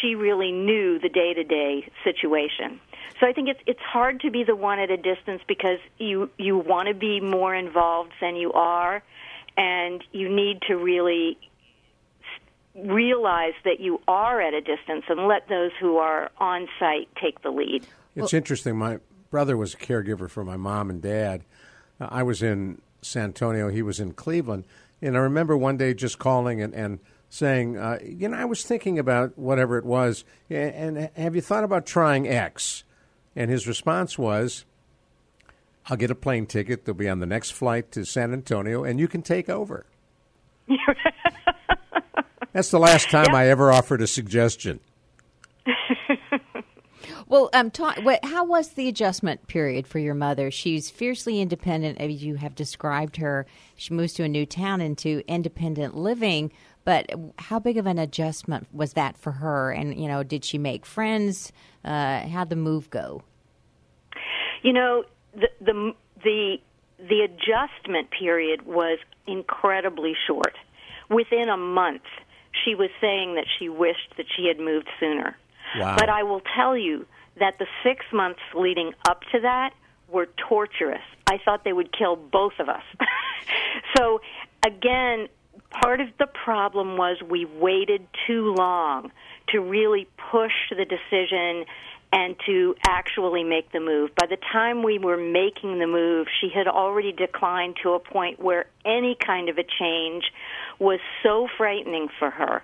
[0.00, 2.80] she really knew the day to day situation.
[3.20, 6.30] So I think it's it's hard to be the one at a distance because you
[6.38, 9.02] you want to be more involved than you are,
[9.56, 11.38] and you need to really
[12.74, 17.40] realize that you are at a distance and let those who are on site take
[17.42, 17.86] the lead.
[18.14, 18.76] It's interesting.
[18.76, 18.98] My
[19.30, 21.44] brother was a caregiver for my mom and dad.
[22.00, 23.68] Uh, I was in San Antonio.
[23.68, 24.64] He was in Cleveland.
[25.02, 28.64] And I remember one day just calling and, and saying, uh, you know, I was
[28.64, 32.84] thinking about whatever it was, and have you thought about trying X?
[33.34, 34.64] And his response was,
[35.88, 36.84] I'll get a plane ticket.
[36.84, 39.86] They'll be on the next flight to San Antonio, and you can take over.
[42.52, 44.80] That's the last time I ever offered a suggestion.
[47.28, 50.50] Well, um, talk, what, how was the adjustment period for your mother?
[50.50, 53.46] She's fiercely independent, as you have described her.
[53.74, 56.52] She moves to a new town into independent living.
[56.84, 59.72] But how big of an adjustment was that for her?
[59.72, 61.52] And you know, did she make friends?
[61.84, 63.22] Uh, how'd the move go?
[64.62, 66.56] You know, the the the
[66.98, 70.54] the adjustment period was incredibly short.
[71.10, 72.06] Within a month,
[72.64, 75.36] she was saying that she wished that she had moved sooner.
[75.76, 75.96] Wow.
[75.96, 77.04] But I will tell you
[77.38, 79.72] that the six months leading up to that
[80.08, 81.02] were torturous.
[81.26, 82.82] I thought they would kill both of us.
[83.96, 84.20] so,
[84.64, 85.28] again,
[85.70, 89.10] part of the problem was we waited too long
[89.48, 91.64] to really push the decision
[92.12, 94.10] and to actually make the move.
[94.14, 98.40] By the time we were making the move, she had already declined to a point
[98.40, 100.24] where any kind of a change
[100.78, 102.62] was so frightening for her.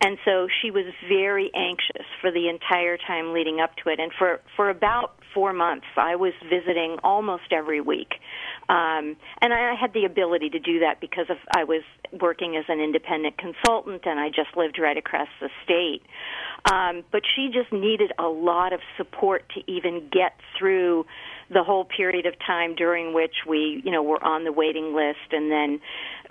[0.00, 3.98] And so she was very anxious for the entire time leading up to it.
[3.98, 8.14] And for, for about four months, I was visiting almost every week.
[8.68, 11.82] Um, and I had the ability to do that because of I was
[12.20, 16.02] working as an independent consultant and I just lived right across the state.
[16.70, 21.06] Um, but she just needed a lot of support to even get through
[21.50, 25.32] the whole period of time during which we, you know, were on the waiting list
[25.32, 25.80] and then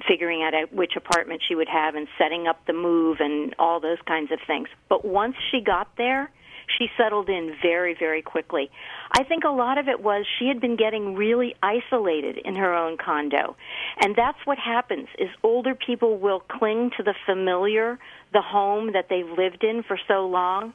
[0.07, 3.97] figuring out which apartment she would have and setting up the move and all those
[4.07, 4.67] kinds of things.
[4.89, 6.29] But once she got there,
[6.77, 8.69] she settled in very, very quickly.
[9.17, 12.73] I think a lot of it was she had been getting really isolated in her
[12.73, 13.55] own condo.
[14.01, 17.97] And that's what happens is older people will cling to the familiar,
[18.33, 20.73] the home that they've lived in for so long,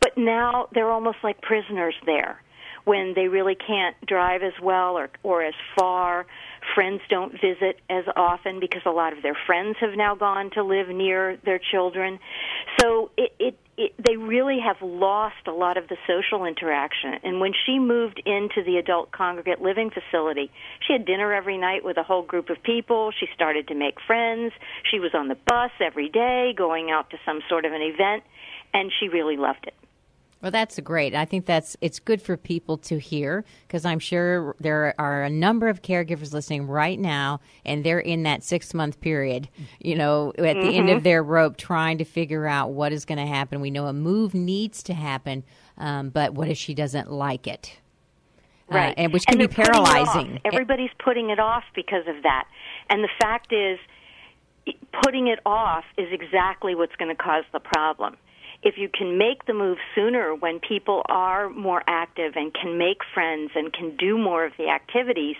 [0.00, 2.40] but now they're almost like prisoners there
[2.84, 6.26] when they really can't drive as well or or as far.
[6.74, 10.62] Friends don't visit as often because a lot of their friends have now gone to
[10.62, 12.18] live near their children.
[12.80, 17.14] So it, it it, they really have lost a lot of the social interaction.
[17.24, 20.50] And when she moved into the adult congregate living facility,
[20.86, 23.10] she had dinner every night with a whole group of people.
[23.18, 24.52] She started to make friends.
[24.90, 28.22] She was on the bus every day, going out to some sort of an event,
[28.72, 29.74] and she really loved it.
[30.44, 31.14] Well, that's great.
[31.14, 35.30] I think that's it's good for people to hear because I'm sure there are a
[35.30, 39.48] number of caregivers listening right now, and they're in that six month period.
[39.80, 40.60] You know, at mm-hmm.
[40.60, 41.04] the end of mm-hmm.
[41.04, 43.62] their rope, trying to figure out what is going to happen.
[43.62, 45.44] We know a move needs to happen,
[45.78, 47.78] um, but what if she doesn't like it?
[48.70, 50.40] Uh, right, uh, and which can and be paralyzing.
[50.44, 52.46] Everybody's putting it off because of that,
[52.90, 53.78] and the fact is,
[55.02, 58.16] putting it off is exactly what's going to cause the problem
[58.64, 62.98] if you can make the move sooner when people are more active and can make
[63.12, 65.36] friends and can do more of the activities,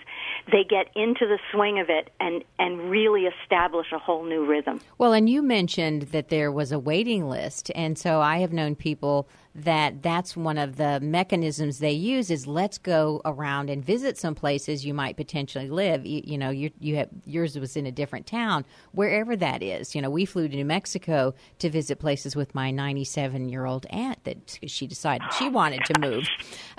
[0.51, 4.79] they get into the swing of it and, and really establish a whole new rhythm.
[4.99, 7.71] Well, and you mentioned that there was a waiting list.
[7.73, 12.45] And so I have known people that that's one of the mechanisms they use is
[12.45, 16.05] let's go around and visit some places you might potentially live.
[16.05, 19.95] You, you know, you, you have yours was in a different town, wherever that is.
[19.95, 23.85] You know, we flew to New Mexico to visit places with my 97 year old
[23.91, 26.27] aunt that she decided she wanted to move,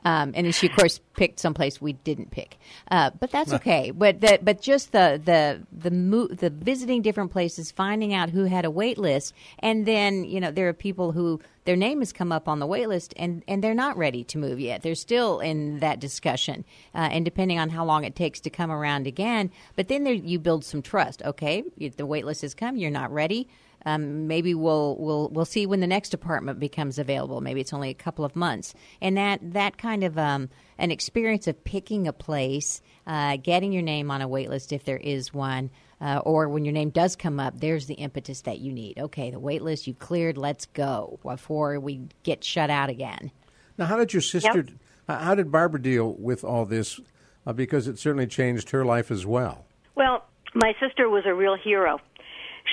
[0.05, 2.59] um, and then she of course picked some place we didn't pick,
[2.91, 3.91] uh, but that's okay.
[3.91, 8.45] But the, but just the the the mo- the visiting different places, finding out who
[8.45, 12.13] had a wait list, and then you know there are people who their name has
[12.13, 14.83] come up on the wait list and, and they're not ready to move yet.
[14.83, 18.71] They're still in that discussion, uh, and depending on how long it takes to come
[18.71, 19.51] around again.
[19.75, 21.23] But then there, you build some trust.
[21.23, 21.65] Okay,
[21.97, 22.77] the wait list has come.
[22.77, 23.49] You're not ready.
[23.85, 27.41] Um, maybe we'll we'll we'll see when the next apartment becomes available.
[27.41, 31.47] Maybe it's only a couple of months, and that that kind of um, an experience
[31.47, 35.33] of picking a place, uh, getting your name on a wait list if there is
[35.33, 38.99] one, uh, or when your name does come up, there's the impetus that you need.
[38.99, 43.31] Okay, the wait list you've cleared, let's go before we get shut out again.
[43.79, 44.67] Now, how did your sister,
[45.09, 45.21] yep.
[45.21, 47.01] how did Barbara deal with all this?
[47.47, 49.67] Uh, because it certainly changed her life as well.
[49.95, 50.25] Well,
[50.55, 52.01] my sister was a real hero.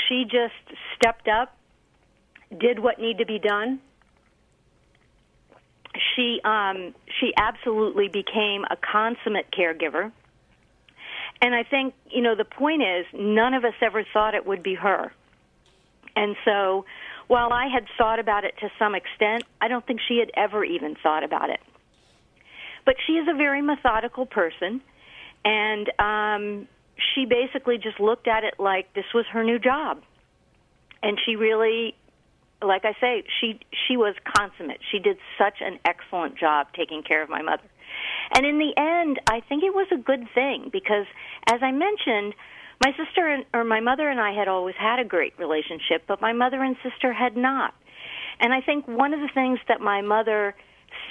[0.08, 1.56] She just stepped up,
[2.58, 3.80] did what needed to be done,
[6.16, 10.12] she um, she absolutely became a consummate caregiver.
[11.44, 14.64] And I think you know the point is none of us ever thought it would
[14.64, 15.12] be her.
[16.16, 16.86] And so,
[17.28, 20.64] while I had thought about it to some extent, I don't think she had ever
[20.64, 21.60] even thought about it.
[22.86, 24.80] But she is a very methodical person,
[25.44, 26.68] and um,
[27.14, 30.02] she basically just looked at it like this was her new job.
[31.02, 31.94] And she really
[32.62, 34.80] like I say, she she was consummate.
[34.94, 37.64] She did such an excellent job taking care of my mother.
[38.36, 41.06] And in the end, I think it was a good thing because
[41.52, 42.34] as I mentioned,
[42.84, 46.22] my sister and, or my mother and I had always had a great relationship, but
[46.22, 47.74] my mother and sister had not.
[48.40, 50.56] And I think one of the things that my mother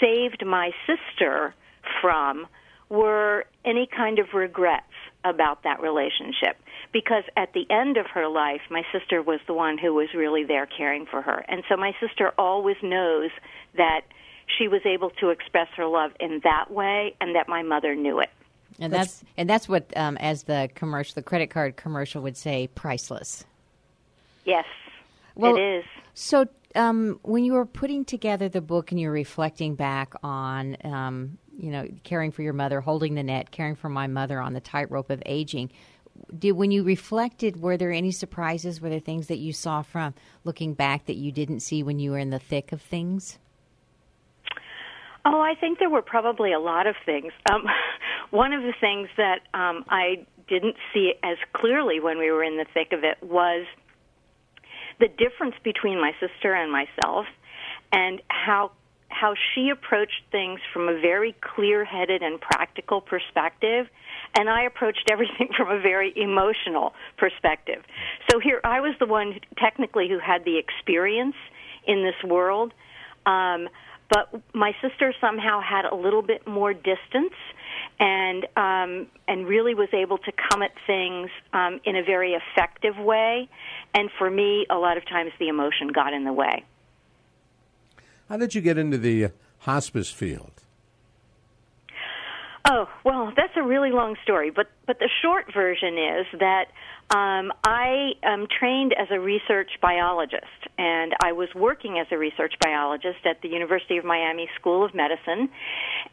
[0.00, 1.54] saved my sister
[2.00, 2.46] from
[2.88, 4.84] were any kind of regrets
[5.24, 6.56] about that relationship
[6.92, 10.44] because at the end of her life my sister was the one who was really
[10.44, 13.30] there caring for her and so my sister always knows
[13.76, 14.02] that
[14.59, 18.20] she was able to express her love in that way and that my mother knew
[18.20, 18.30] it
[18.78, 22.68] and that's and that's what um, as the commercial the credit card commercial would say
[22.74, 23.45] priceless
[24.45, 24.64] yes
[25.34, 25.84] well, it is
[26.14, 31.38] so um, when you were putting together the book and you're reflecting back on um,
[31.57, 34.61] you know, caring for your mother, holding the net, caring for my mother on the
[34.61, 35.70] tightrope of aging.
[36.36, 38.80] Did when you reflected, were there any surprises?
[38.80, 40.14] Were there things that you saw from
[40.45, 43.38] looking back that you didn't see when you were in the thick of things?
[45.24, 47.32] Oh, I think there were probably a lot of things.
[47.50, 47.64] Um,
[48.30, 52.56] one of the things that um, I didn't see as clearly when we were in
[52.56, 53.66] the thick of it was
[54.98, 57.26] the difference between my sister and myself
[57.92, 58.72] and how
[59.08, 63.86] how she approached things from a very clear headed and practical perspective,
[64.34, 67.82] and I approached everything from a very emotional perspective.
[68.30, 71.36] So here I was the one technically who had the experience
[71.86, 72.72] in this world,
[73.26, 73.68] um,
[74.12, 77.34] but my sister somehow had a little bit more distance.
[77.98, 82.96] And um, and really was able to come at things um, in a very effective
[82.98, 83.48] way,
[83.94, 86.64] and for me, a lot of times the emotion got in the way.
[88.28, 90.62] How did you get into the uh, hospice field?
[93.05, 96.66] Well, that's a really long story, but but the short version is that
[97.11, 100.46] um, I am trained as a research biologist,
[100.78, 104.94] and I was working as a research biologist at the University of Miami School of
[104.94, 105.50] Medicine,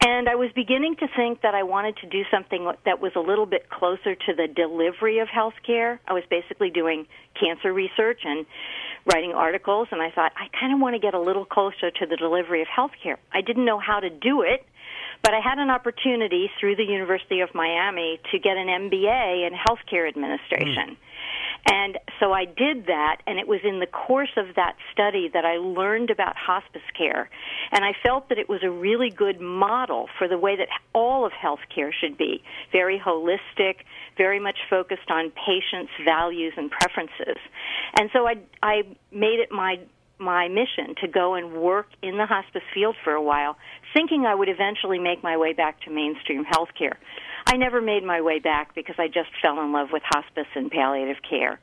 [0.02, 3.22] and I was beginning to think that I wanted to do something that was a
[3.22, 6.00] little bit closer to the delivery of healthcare.
[6.08, 7.06] I was basically doing
[7.40, 8.48] cancer research and
[9.06, 12.06] writing articles, and I thought I kind of want to get a little closer to
[12.06, 13.18] the delivery of healthcare.
[13.32, 14.66] I didn't know how to do it,
[15.24, 19.53] but I had an opportunity through the University of Miami to get an MBA in
[19.53, 20.95] healthcare administration.
[20.95, 20.97] Mm.
[21.65, 25.45] And so I did that, and it was in the course of that study that
[25.45, 27.30] I learned about hospice care.
[27.72, 31.26] And I felt that it was a really good model for the way that all
[31.26, 33.84] of healthcare should be very holistic,
[34.17, 37.38] very much focused on patients' values and preferences.
[37.99, 39.80] And so I, I made it my
[40.20, 43.55] my mission to go and work in the hospice field for a while,
[43.93, 46.95] thinking I would eventually make my way back to mainstream healthcare.
[47.47, 50.70] I never made my way back because I just fell in love with hospice and
[50.70, 51.59] palliative care.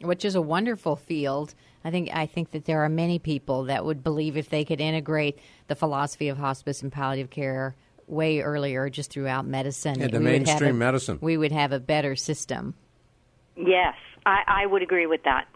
[0.00, 1.54] Which is a wonderful field.
[1.84, 4.80] I think I think that there are many people that would believe if they could
[4.80, 7.76] integrate the philosophy of hospice and palliative care
[8.06, 12.16] way earlier, just throughout medicine, yeah, the mainstream a, medicine, we would have a better
[12.16, 12.74] system.
[13.56, 13.94] Yes,
[14.26, 15.46] I, I would agree with that.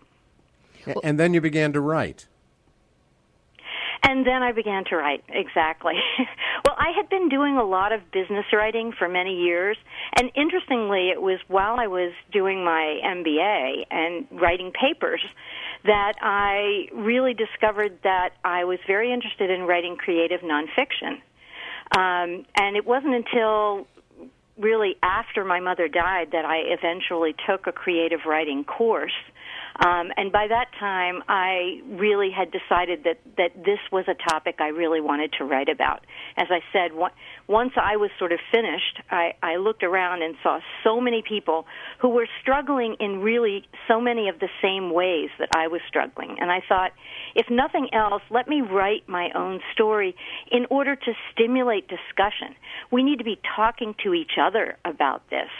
[1.03, 2.27] And then you began to write.
[4.03, 5.95] And then I began to write, exactly.
[6.65, 9.77] well, I had been doing a lot of business writing for many years,
[10.17, 15.21] and interestingly, it was while I was doing my MBA and writing papers
[15.85, 21.21] that I really discovered that I was very interested in writing creative nonfiction.
[21.97, 23.87] Um, and it wasn't until
[24.59, 29.13] really after my mother died that I eventually took a creative writing course
[29.79, 34.57] um, and by that time, I really had decided that, that this was a topic
[34.59, 36.05] I really wanted to write about.
[36.37, 36.91] As I said,
[37.47, 41.65] once I was sort of finished, I, I looked around and saw so many people
[42.01, 46.39] who were struggling in really so many of the same ways that I was struggling.
[46.41, 46.91] And I thought,
[47.37, 50.17] if nothing else, let me write my own story
[50.51, 52.57] in order to stimulate discussion.
[52.91, 55.51] We need to be talking to each other about this,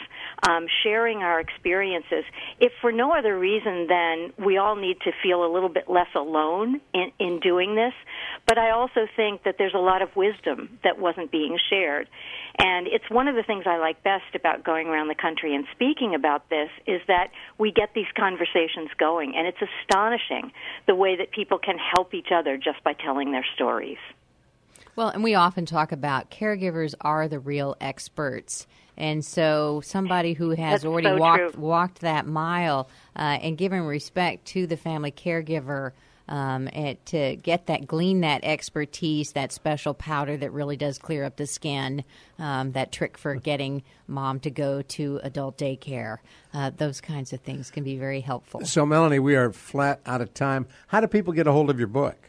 [0.47, 2.23] um, sharing our experiences,
[2.59, 6.07] if for no other reason than we all need to feel a little bit less
[6.15, 7.93] alone in, in doing this.
[8.47, 12.07] But I also think that there's a lot of wisdom that wasn't being shared.
[12.57, 15.65] And it's one of the things I like best about going around the country and
[15.71, 19.33] speaking about this is that we get these conversations going.
[19.35, 20.51] And it's astonishing
[20.87, 23.97] the way that people can help each other just by telling their stories.
[24.95, 28.67] Well, and we often talk about caregivers are the real experts.
[28.99, 31.61] And so, somebody who has That's already so walked true.
[31.61, 35.93] walked that mile uh, and given respect to the family caregiver,
[36.27, 41.23] um, and to get that glean that expertise, that special powder that really does clear
[41.23, 42.03] up the skin,
[42.37, 46.17] um, that trick for getting mom to go to adult daycare,
[46.53, 48.63] uh, those kinds of things can be very helpful.
[48.65, 50.67] So, Melanie, we are flat out of time.
[50.87, 52.28] How do people get a hold of your book?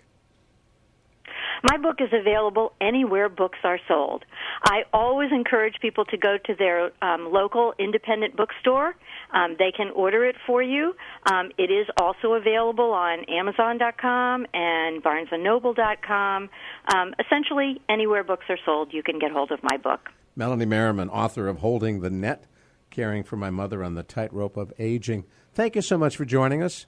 [1.62, 4.24] My book is available anywhere books are sold.
[4.64, 8.94] I always encourage people to go to their um, local independent bookstore.
[9.32, 10.94] Um, they can order it for you.
[11.30, 16.48] Um, it is also available on Amazon.com and BarnesandNoble.com.
[16.94, 20.08] Um, essentially, anywhere books are sold, you can get hold of my book.
[20.36, 22.44] Melanie Merriman, author of Holding the Net,
[22.90, 25.24] Caring for My Mother on the Tightrope of Aging.
[25.52, 26.86] Thank you so much for joining us.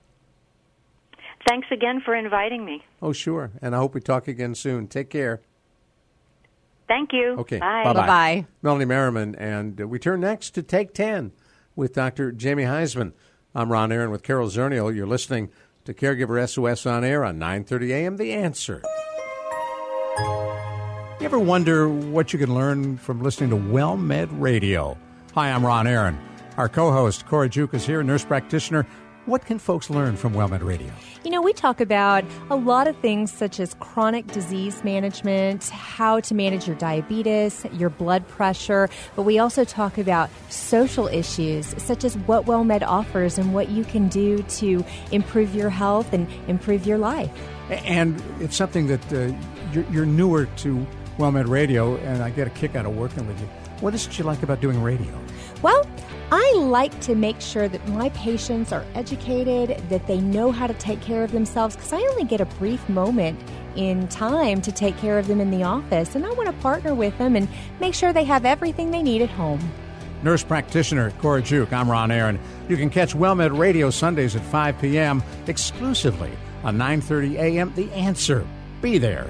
[1.48, 2.82] Thanks again for inviting me.
[3.00, 3.50] Oh, sure.
[3.60, 4.86] And I hope we talk again soon.
[4.86, 5.40] Take care.
[6.88, 7.36] Thank you.
[7.38, 7.58] Okay.
[7.58, 7.84] Bye.
[7.84, 8.00] Bye-bye.
[8.00, 8.46] Bye-bye.
[8.62, 9.34] Melanie Merriman.
[9.36, 11.32] And uh, we turn next to Take 10
[11.74, 12.32] with Dr.
[12.32, 13.12] Jamie Huysman.
[13.54, 14.94] I'm Ron Aaron with Carol Zernial.
[14.94, 15.50] You're listening
[15.84, 18.16] to Caregiver SOS on air on 9:30 a.m.
[18.16, 18.82] The Answer.
[21.20, 24.96] You ever wonder what you can learn from listening to WellMed Radio?
[25.34, 26.18] Hi, I'm Ron Aaron.
[26.56, 28.86] Our co-host Cora Juke is here, nurse practitioner.
[29.26, 30.92] What can folks learn from WellMed Radio?
[31.22, 36.18] You know, we talk about a lot of things such as chronic disease management, how
[36.18, 42.02] to manage your diabetes, your blood pressure, but we also talk about social issues such
[42.02, 46.84] as what WellMed offers and what you can do to improve your health and improve
[46.84, 47.30] your life.
[47.70, 49.32] And it's something that uh,
[49.72, 50.84] you're, you're newer to
[51.16, 53.46] WellMed Radio, and I get a kick out of working with you.
[53.78, 55.16] What is it you like about doing radio?
[55.62, 55.86] Well,
[56.34, 60.72] I like to make sure that my patients are educated, that they know how to
[60.72, 63.38] take care of themselves, because I only get a brief moment
[63.76, 66.94] in time to take care of them in the office, and I want to partner
[66.94, 67.48] with them and
[67.80, 69.60] make sure they have everything they need at home.
[70.22, 71.70] Nurse practitioner Cora Juke.
[71.70, 72.40] I'm Ron Aaron.
[72.66, 75.22] You can catch WellMed Radio Sundays at 5 p.m.
[75.48, 76.32] exclusively
[76.64, 77.74] on 9:30 a.m.
[77.76, 78.46] The Answer.
[78.80, 79.28] Be there.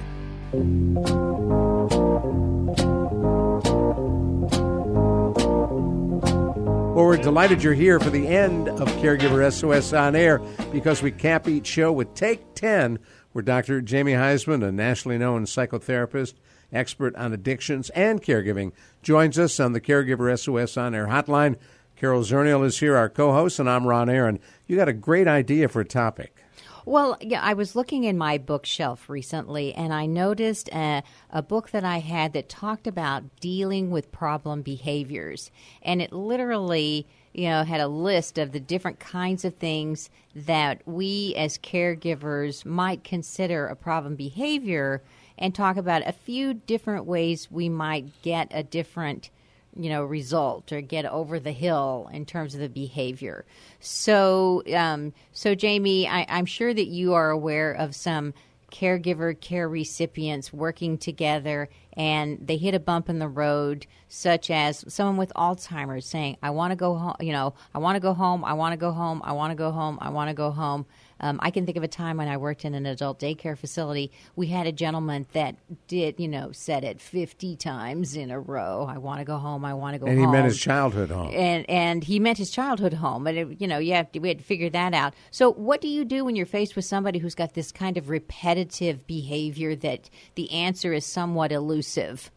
[6.93, 10.37] Well, we're delighted you're here for the end of Caregiver SOS on air
[10.71, 12.99] because we cap each show with Take 10,
[13.31, 13.81] where Dr.
[13.81, 16.35] Jamie Huysman, a nationally known psychotherapist,
[16.71, 21.55] expert on addictions and caregiving, joins us on the Caregiver SOS on air hotline.
[21.95, 24.39] Carol Zernial is here, our co host, and I'm Ron Aaron.
[24.67, 26.42] You got a great idea for a topic.
[26.85, 31.69] Well, yeah, I was looking in my bookshelf recently and I noticed a, a book
[31.71, 35.49] that I had that talked about dealing with problem behaviors.
[35.81, 40.81] And it literally, you know, had a list of the different kinds of things that
[40.85, 45.01] we as caregivers might consider a problem behavior
[45.37, 49.29] and talk about a few different ways we might get a different
[49.75, 53.45] you know result or get over the hill in terms of the behavior.
[53.79, 58.33] So um, so jamie I, i'm sure that you are aware of some
[58.71, 64.83] caregiver care recipients working together and they hit a bump in the road such as
[64.91, 68.13] someone with alzheimer's saying i want to go home you know i want to go
[68.13, 70.49] home i want to go home i want to go home i want to go
[70.49, 70.85] home
[71.23, 74.11] um, I can think of a time when I worked in an adult daycare facility.
[74.35, 75.55] We had a gentleman that
[75.87, 78.85] did, you know, said it 50 times in a row.
[78.89, 79.63] I want to go home.
[79.63, 80.25] I want to go And home.
[80.25, 81.31] And he meant his childhood home.
[81.33, 83.25] And and he meant his childhood home.
[83.25, 85.13] And it, you know, you have to, we had to figure that out.
[85.31, 88.09] So, what do you do when you're faced with somebody who's got this kind of
[88.09, 92.31] repetitive behavior that the answer is somewhat elusive?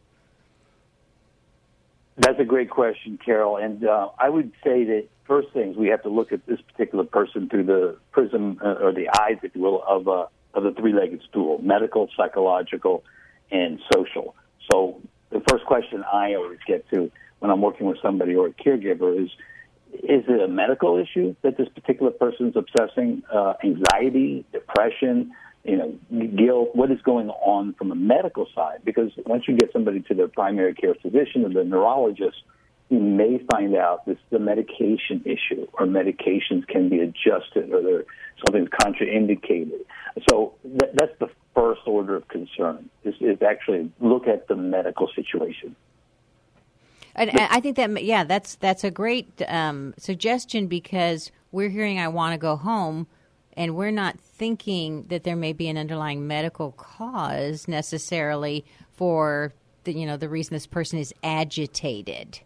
[2.18, 3.56] That's a great question, Carol.
[3.56, 7.04] And uh, I would say that first things we have to look at this particular
[7.04, 10.72] person through the prism uh, or the eyes, if you will, of uh, of the
[10.72, 13.04] three-legged stool: medical, psychological,
[13.50, 14.34] and social.
[14.70, 15.00] So
[15.30, 17.10] the first question I always get to
[17.40, 19.30] when I'm working with somebody or a caregiver is:
[19.92, 23.22] Is it a medical issue that this particular person's obsessing?
[23.32, 25.32] Uh, anxiety, depression,
[25.66, 28.78] you know, guilt, what is going on from a medical side?
[28.84, 32.36] Because once you get somebody to their primary care physician or the neurologist,
[32.88, 37.82] you may find out this is a medication issue or medications can be adjusted or
[37.82, 38.04] there,
[38.44, 39.80] something's contraindicated.
[40.28, 45.08] So th- that's the first order of concern is, is actually look at the medical
[45.14, 45.74] situation.
[47.16, 52.08] And I think that yeah, that's that's a great um, suggestion because we're hearing I
[52.08, 53.06] want to go home,
[53.54, 59.94] and we're not thinking that there may be an underlying medical cause necessarily for the
[59.94, 62.40] you know the reason this person is agitated.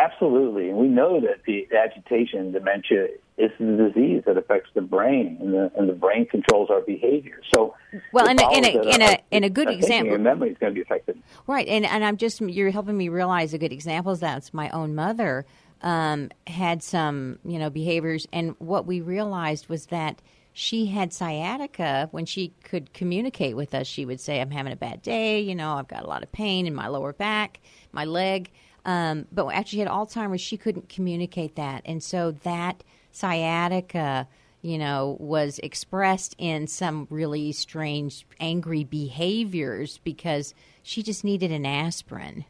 [0.00, 5.36] Absolutely, and we know that the agitation, dementia is the disease that affects the brain,
[5.40, 7.40] and the, and the brain controls our behavior.
[7.52, 7.74] So,
[8.10, 10.72] well, in a, in a, in a, in a good example, and memory is going
[10.72, 11.20] to be affected.
[11.46, 14.70] Right, and and I'm just you're helping me realize a good example is that's my
[14.70, 15.44] own mother
[15.82, 20.22] um, had some you know behaviors, and what we realized was that
[20.54, 23.86] she had sciatica when she could communicate with us.
[23.86, 26.32] She would say, "I'm having a bad day," you know, "I've got a lot of
[26.32, 27.60] pain in my lower back,
[27.92, 28.50] my leg,"
[28.84, 30.40] um, but actually she had Alzheimer's.
[30.40, 34.28] She couldn't communicate that, and so that sciatica
[34.62, 41.64] you know, was expressed in some really strange, angry behaviors because she just needed an
[41.64, 42.44] aspirin.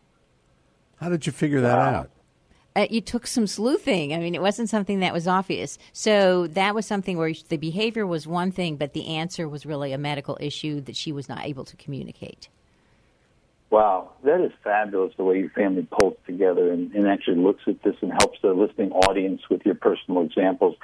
[0.96, 2.10] How did you figure that out?
[2.76, 4.12] Uh, you took some sleuthing.
[4.14, 5.78] I mean, it wasn't something that was obvious.
[5.92, 9.92] So that was something where the behavior was one thing, but the answer was really
[9.92, 12.48] a medical issue that she was not able to communicate.
[13.70, 17.80] Wow, that is fabulous the way your family pulls together and, and actually looks at
[17.84, 20.74] this and helps the listening audience with your personal examples.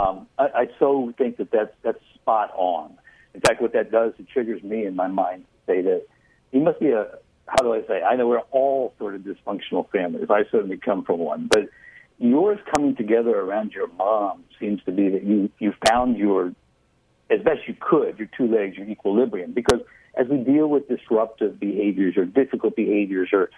[0.00, 2.96] Um, I, I so think that that's, that's spot on.
[3.34, 6.06] In fact, what that does, it triggers me in my mind to say that
[6.52, 9.90] you must be a, how do I say, I know we're all sort of dysfunctional
[9.90, 10.28] families.
[10.30, 11.68] I certainly come from one, but
[12.18, 16.54] yours coming together around your mom seems to be that you, you found your,
[17.28, 19.52] as best you could, your two legs, your equilibrium.
[19.52, 19.80] Because
[20.14, 23.50] as we deal with disruptive behaviors or difficult behaviors or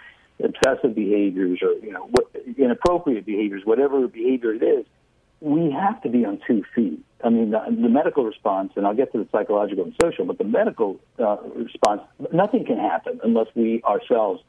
[0.42, 4.86] obsessive behaviors or, you know, what, inappropriate behaviors, whatever behavior it is,
[5.40, 7.04] we have to be on two feet.
[7.22, 10.38] I mean, the, the medical response, and I'll get to the psychological and social, but
[10.38, 12.02] the medical uh, response,
[12.32, 14.42] nothing can happen unless we ourselves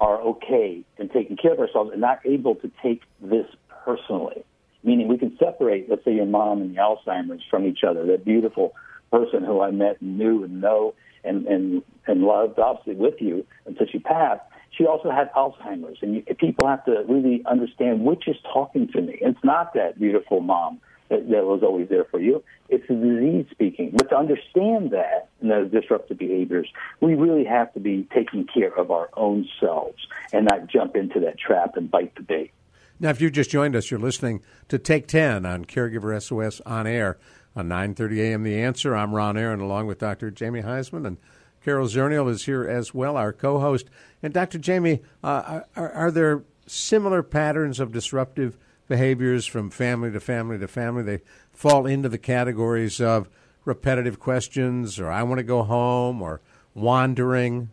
[0.00, 3.46] are okay and taking care of ourselves and not able to take this
[3.84, 4.44] personally.
[4.84, 8.06] Meaning, we can separate, let's say, your mom and the Alzheimer's from each other.
[8.06, 8.74] That beautiful
[9.10, 10.94] person who I met and knew and know
[11.24, 14.42] and and and loved, obviously, with you until she passed.
[14.70, 19.00] She also had Alzheimer's, and you, people have to really understand which is talking to
[19.00, 19.18] me.
[19.20, 22.42] It's not that beautiful mom that, that was always there for you.
[22.68, 23.90] It's the disease speaking.
[23.94, 26.68] But to understand that and those disruptive behaviors,
[27.00, 31.20] we really have to be taking care of our own selves and not jump into
[31.20, 32.52] that trap and bite the bait.
[33.00, 36.86] Now, if you've just joined us, you're listening to Take 10 on Caregiver SOS on
[36.86, 37.18] air
[37.58, 38.42] on 9:30 a.m.
[38.44, 38.94] The Answer.
[38.94, 40.30] I'm Ron Aaron, along with Dr.
[40.30, 41.18] Jamie Huysman, and
[41.64, 43.90] Carol Zernial is here as well, our co-host.
[44.22, 44.58] And Dr.
[44.58, 48.56] Jamie, uh, are, are there similar patterns of disruptive
[48.86, 51.02] behaviors from family to family to family?
[51.02, 51.20] They
[51.52, 53.28] fall into the categories of
[53.64, 56.40] repetitive questions, or I want to go home, or
[56.74, 57.70] wandering.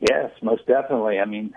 [0.00, 1.18] Yes, most definitely.
[1.18, 1.54] I mean,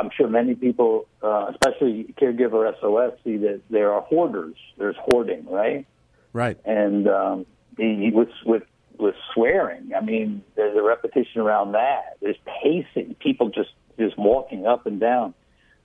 [0.00, 4.56] I'm sure many people, uh, especially caregiver SOS, see that there are hoarders.
[4.78, 5.84] There's hoarding, right?
[6.32, 6.58] Right.
[6.64, 8.62] And um, the, with with
[8.98, 12.16] with swearing, I mean, there's a repetition around that.
[12.20, 15.34] There's pacing, people just just walking up and down.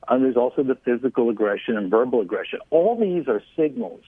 [0.07, 2.59] And there's also the physical aggression and verbal aggression.
[2.71, 4.01] All these are signals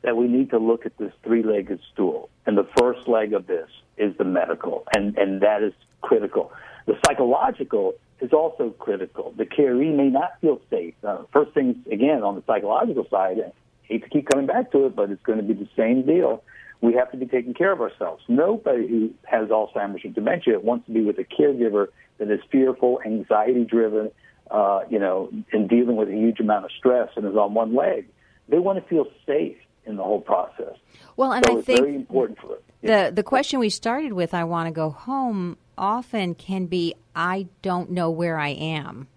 [0.00, 2.30] that we need to look at this three-legged stool.
[2.46, 6.52] And the first leg of this is the medical, and and that is critical.
[6.86, 9.34] The psychological is also critical.
[9.36, 10.94] The caree may not feel safe.
[11.04, 13.38] Uh, first things, again, on the psychological side,
[13.82, 16.42] hate to keep coming back to it, but it's going to be the same deal.
[16.80, 18.24] We have to be taking care of ourselves.
[18.28, 21.86] Nobody who has Alzheimer's or dementia wants to be with a caregiver
[22.18, 24.10] that is fearful, anxiety driven,
[24.50, 27.74] uh, you know, and dealing with a huge amount of stress and is on one
[27.74, 28.06] leg.
[28.48, 29.56] They want to feel safe
[29.86, 30.76] in the whole process.
[31.16, 32.64] Well, and so I it's think very important for it.
[32.82, 37.48] the the question we started with, I want to go home, often can be, I
[37.62, 39.08] don't know where I am.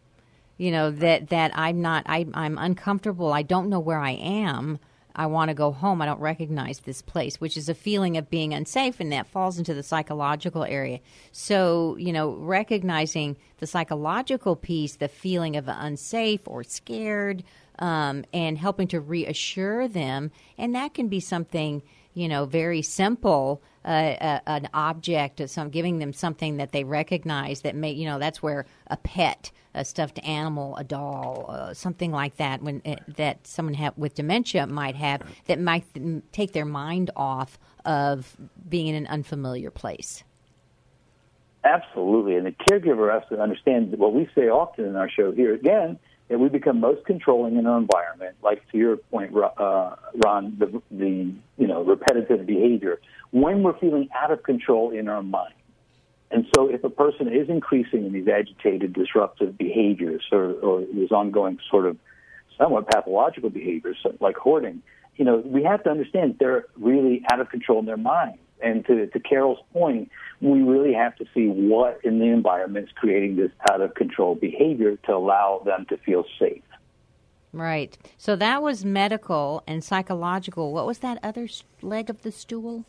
[0.57, 2.05] You know that that I'm not.
[2.07, 3.33] I, I'm uncomfortable.
[3.33, 4.79] I don't know where I am.
[5.15, 6.01] I want to go home.
[6.01, 9.57] I don't recognize this place, which is a feeling of being unsafe, and that falls
[9.57, 10.99] into the psychological area.
[11.31, 17.43] So, you know, recognizing the psychological piece, the feeling of unsafe or scared,
[17.79, 21.81] um, and helping to reassure them, and that can be something
[22.15, 26.83] you know, very simple, uh, uh, an object, or some giving them something that they
[26.83, 31.73] recognize that may, you know, that's where a pet, a stuffed animal, a doll, uh,
[31.73, 35.83] something like that, when uh, that someone have, with dementia might have, that might
[36.31, 38.35] take their mind off of
[38.67, 40.23] being in an unfamiliar place.
[41.65, 42.37] Absolutely.
[42.37, 45.99] And the caregiver has to understand what we say often in our show here again
[46.27, 50.81] that we become most controlling in our environment, like to your point, uh, Ron, the,
[50.89, 52.99] the you know repetitive behavior,
[53.31, 55.53] when we're feeling out of control in our mind.
[56.31, 61.11] And so, if a person is increasing in these agitated, disruptive behaviors, or, or these
[61.11, 61.97] ongoing sort of
[62.57, 64.81] somewhat pathological behaviors like hoarding,
[65.17, 68.39] you know, we have to understand they're really out of control in their mind.
[68.61, 70.09] And to, to Carol's point,
[70.41, 74.35] we really have to see what in the environment is creating this out of control
[74.35, 76.63] behavior to allow them to feel safe.
[77.51, 77.97] Right.
[78.17, 80.73] So that was medical and psychological.
[80.73, 81.47] What was that other
[81.81, 82.83] leg of the stool?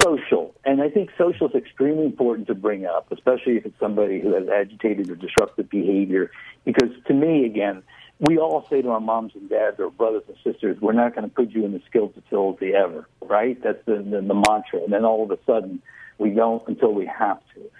[0.00, 0.54] Social.
[0.64, 4.34] And I think social is extremely important to bring up, especially if it's somebody who
[4.34, 6.30] has agitated or disruptive behavior.
[6.64, 7.82] Because to me, again,
[8.20, 11.28] we all say to our moms and dads or brothers and sisters, we're not going
[11.28, 13.60] to put you in the skilled facility ever, right?
[13.62, 14.82] That's the, the, the mantra.
[14.82, 15.80] And then all of a sudden,
[16.18, 17.70] we don't until we have to.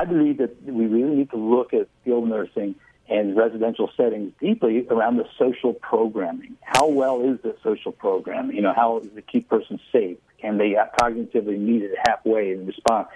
[0.00, 2.74] I believe that we really need to look at skilled nursing
[3.08, 6.56] and residential settings deeply around the social programming.
[6.62, 8.50] How well is the social program?
[8.50, 10.16] You know, how does it keep persons safe?
[10.40, 13.08] Can they cognitively meet it halfway and respond?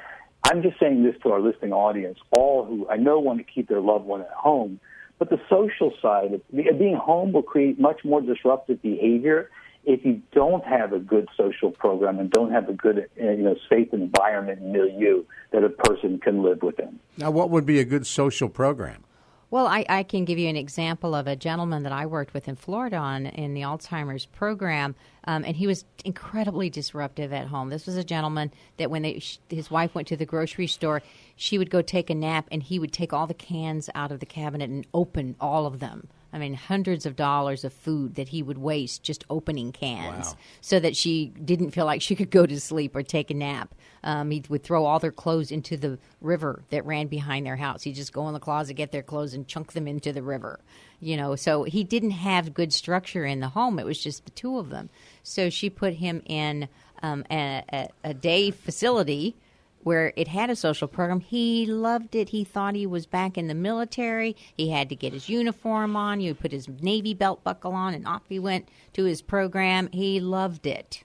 [0.45, 3.68] I'm just saying this to our listening audience, all who I know want to keep
[3.68, 4.79] their loved one at home,
[5.19, 9.51] but the social side of being home will create much more disruptive behavior
[9.85, 13.43] if you don't have a good social program and don't have a good, uh, you
[13.45, 16.99] know, safe environment and milieu that a person can live within.
[17.17, 19.05] Now, what would be a good social program?
[19.57, 22.47] Well, I, I, can give you an example of a gentleman that I worked with
[22.47, 24.95] in Florida on in the Alzheimer's program,
[25.25, 27.71] um, and he was incredibly disruptive at home.
[27.71, 31.01] This was a gentleman that when they, his wife went to the grocery store,
[31.37, 34.21] she would go take a nap, and he would take all the cans out of
[34.21, 36.09] the cabinet and open all of them.
[36.37, 40.37] I mean, hundreds of dollars of food that he would waste just opening cans wow.
[40.61, 43.74] so that she didn't feel like she could go to sleep or take a nap.
[44.05, 47.84] Um, he would throw all their clothes into the river that ran behind their house.
[47.84, 50.61] He'd just go in the closet, get their clothes, and chunk them into the river.
[51.01, 53.78] You know, so he didn't have good structure in the home.
[53.78, 54.91] It was just the two of them.
[55.22, 56.68] So she put him in
[57.03, 59.37] um, a, a, a day facility
[59.87, 61.20] where it had a social program.
[61.20, 62.30] He loved it.
[62.30, 64.34] He thought he was back in the military.
[64.57, 66.18] He had to get his uniform on.
[66.18, 69.89] He put his Navy belt buckle on, and off he went to his program.
[69.93, 71.05] He loved it.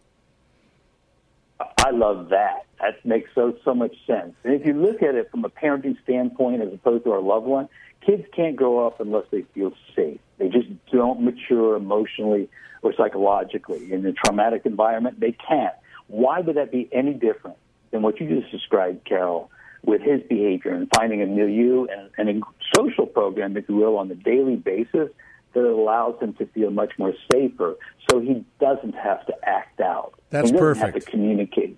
[1.60, 2.66] I love that.
[2.80, 4.34] That makes so so much sense.
[4.44, 7.46] And if you look at it from a parenting standpoint, as opposed to our loved
[7.46, 7.70] one,
[8.04, 10.20] kids can't grow up unless they feel safe.
[10.40, 12.50] They just don't mature emotionally
[12.82, 15.20] or psychologically in a traumatic environment.
[15.20, 15.76] They can't.
[16.08, 17.58] Why would that be any different
[17.92, 19.52] than what you just described, Carol,
[19.84, 23.98] with his behavior and finding a milieu and, and a social program, if you will,
[23.98, 25.10] on a daily basis
[25.54, 27.76] that allows him to feel much more safer
[28.10, 30.14] so he doesn't have to act out.
[30.30, 30.96] That's he perfect.
[30.96, 31.78] have to communicate.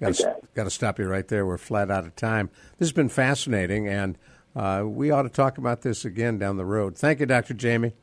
[0.00, 1.46] Got to, got to stop you right there.
[1.46, 2.50] We're flat out of time.
[2.78, 4.18] This has been fascinating, and
[4.54, 6.98] uh, we ought to talk about this again down the road.
[6.98, 7.54] Thank you, Dr.
[7.54, 7.94] Jamie.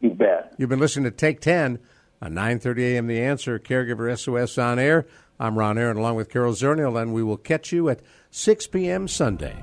[0.00, 0.54] You bet.
[0.58, 1.78] You've been listening to Take 10
[2.22, 3.06] on 9.30 a.m.
[3.06, 5.06] The Answer, Caregiver SOS on air.
[5.38, 9.06] I'm Ron Aaron along with Carol Zernial, and we will catch you at 6 p.m.
[9.08, 9.56] Sunday.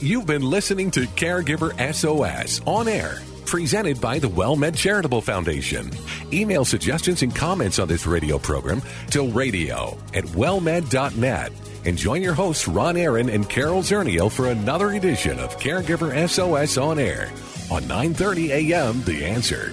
[0.00, 5.90] You've been listening to Caregiver SOS on air, presented by the WellMed Charitable Foundation.
[6.32, 8.80] Email suggestions and comments on this radio program
[9.10, 11.52] to radio at wellmed.net.
[11.84, 16.76] And join your hosts, Ron Aaron and Carol Zernial, for another edition of Caregiver SOS
[16.76, 17.30] on air
[17.70, 19.02] on 9.30 a.m.
[19.02, 19.72] The Answer.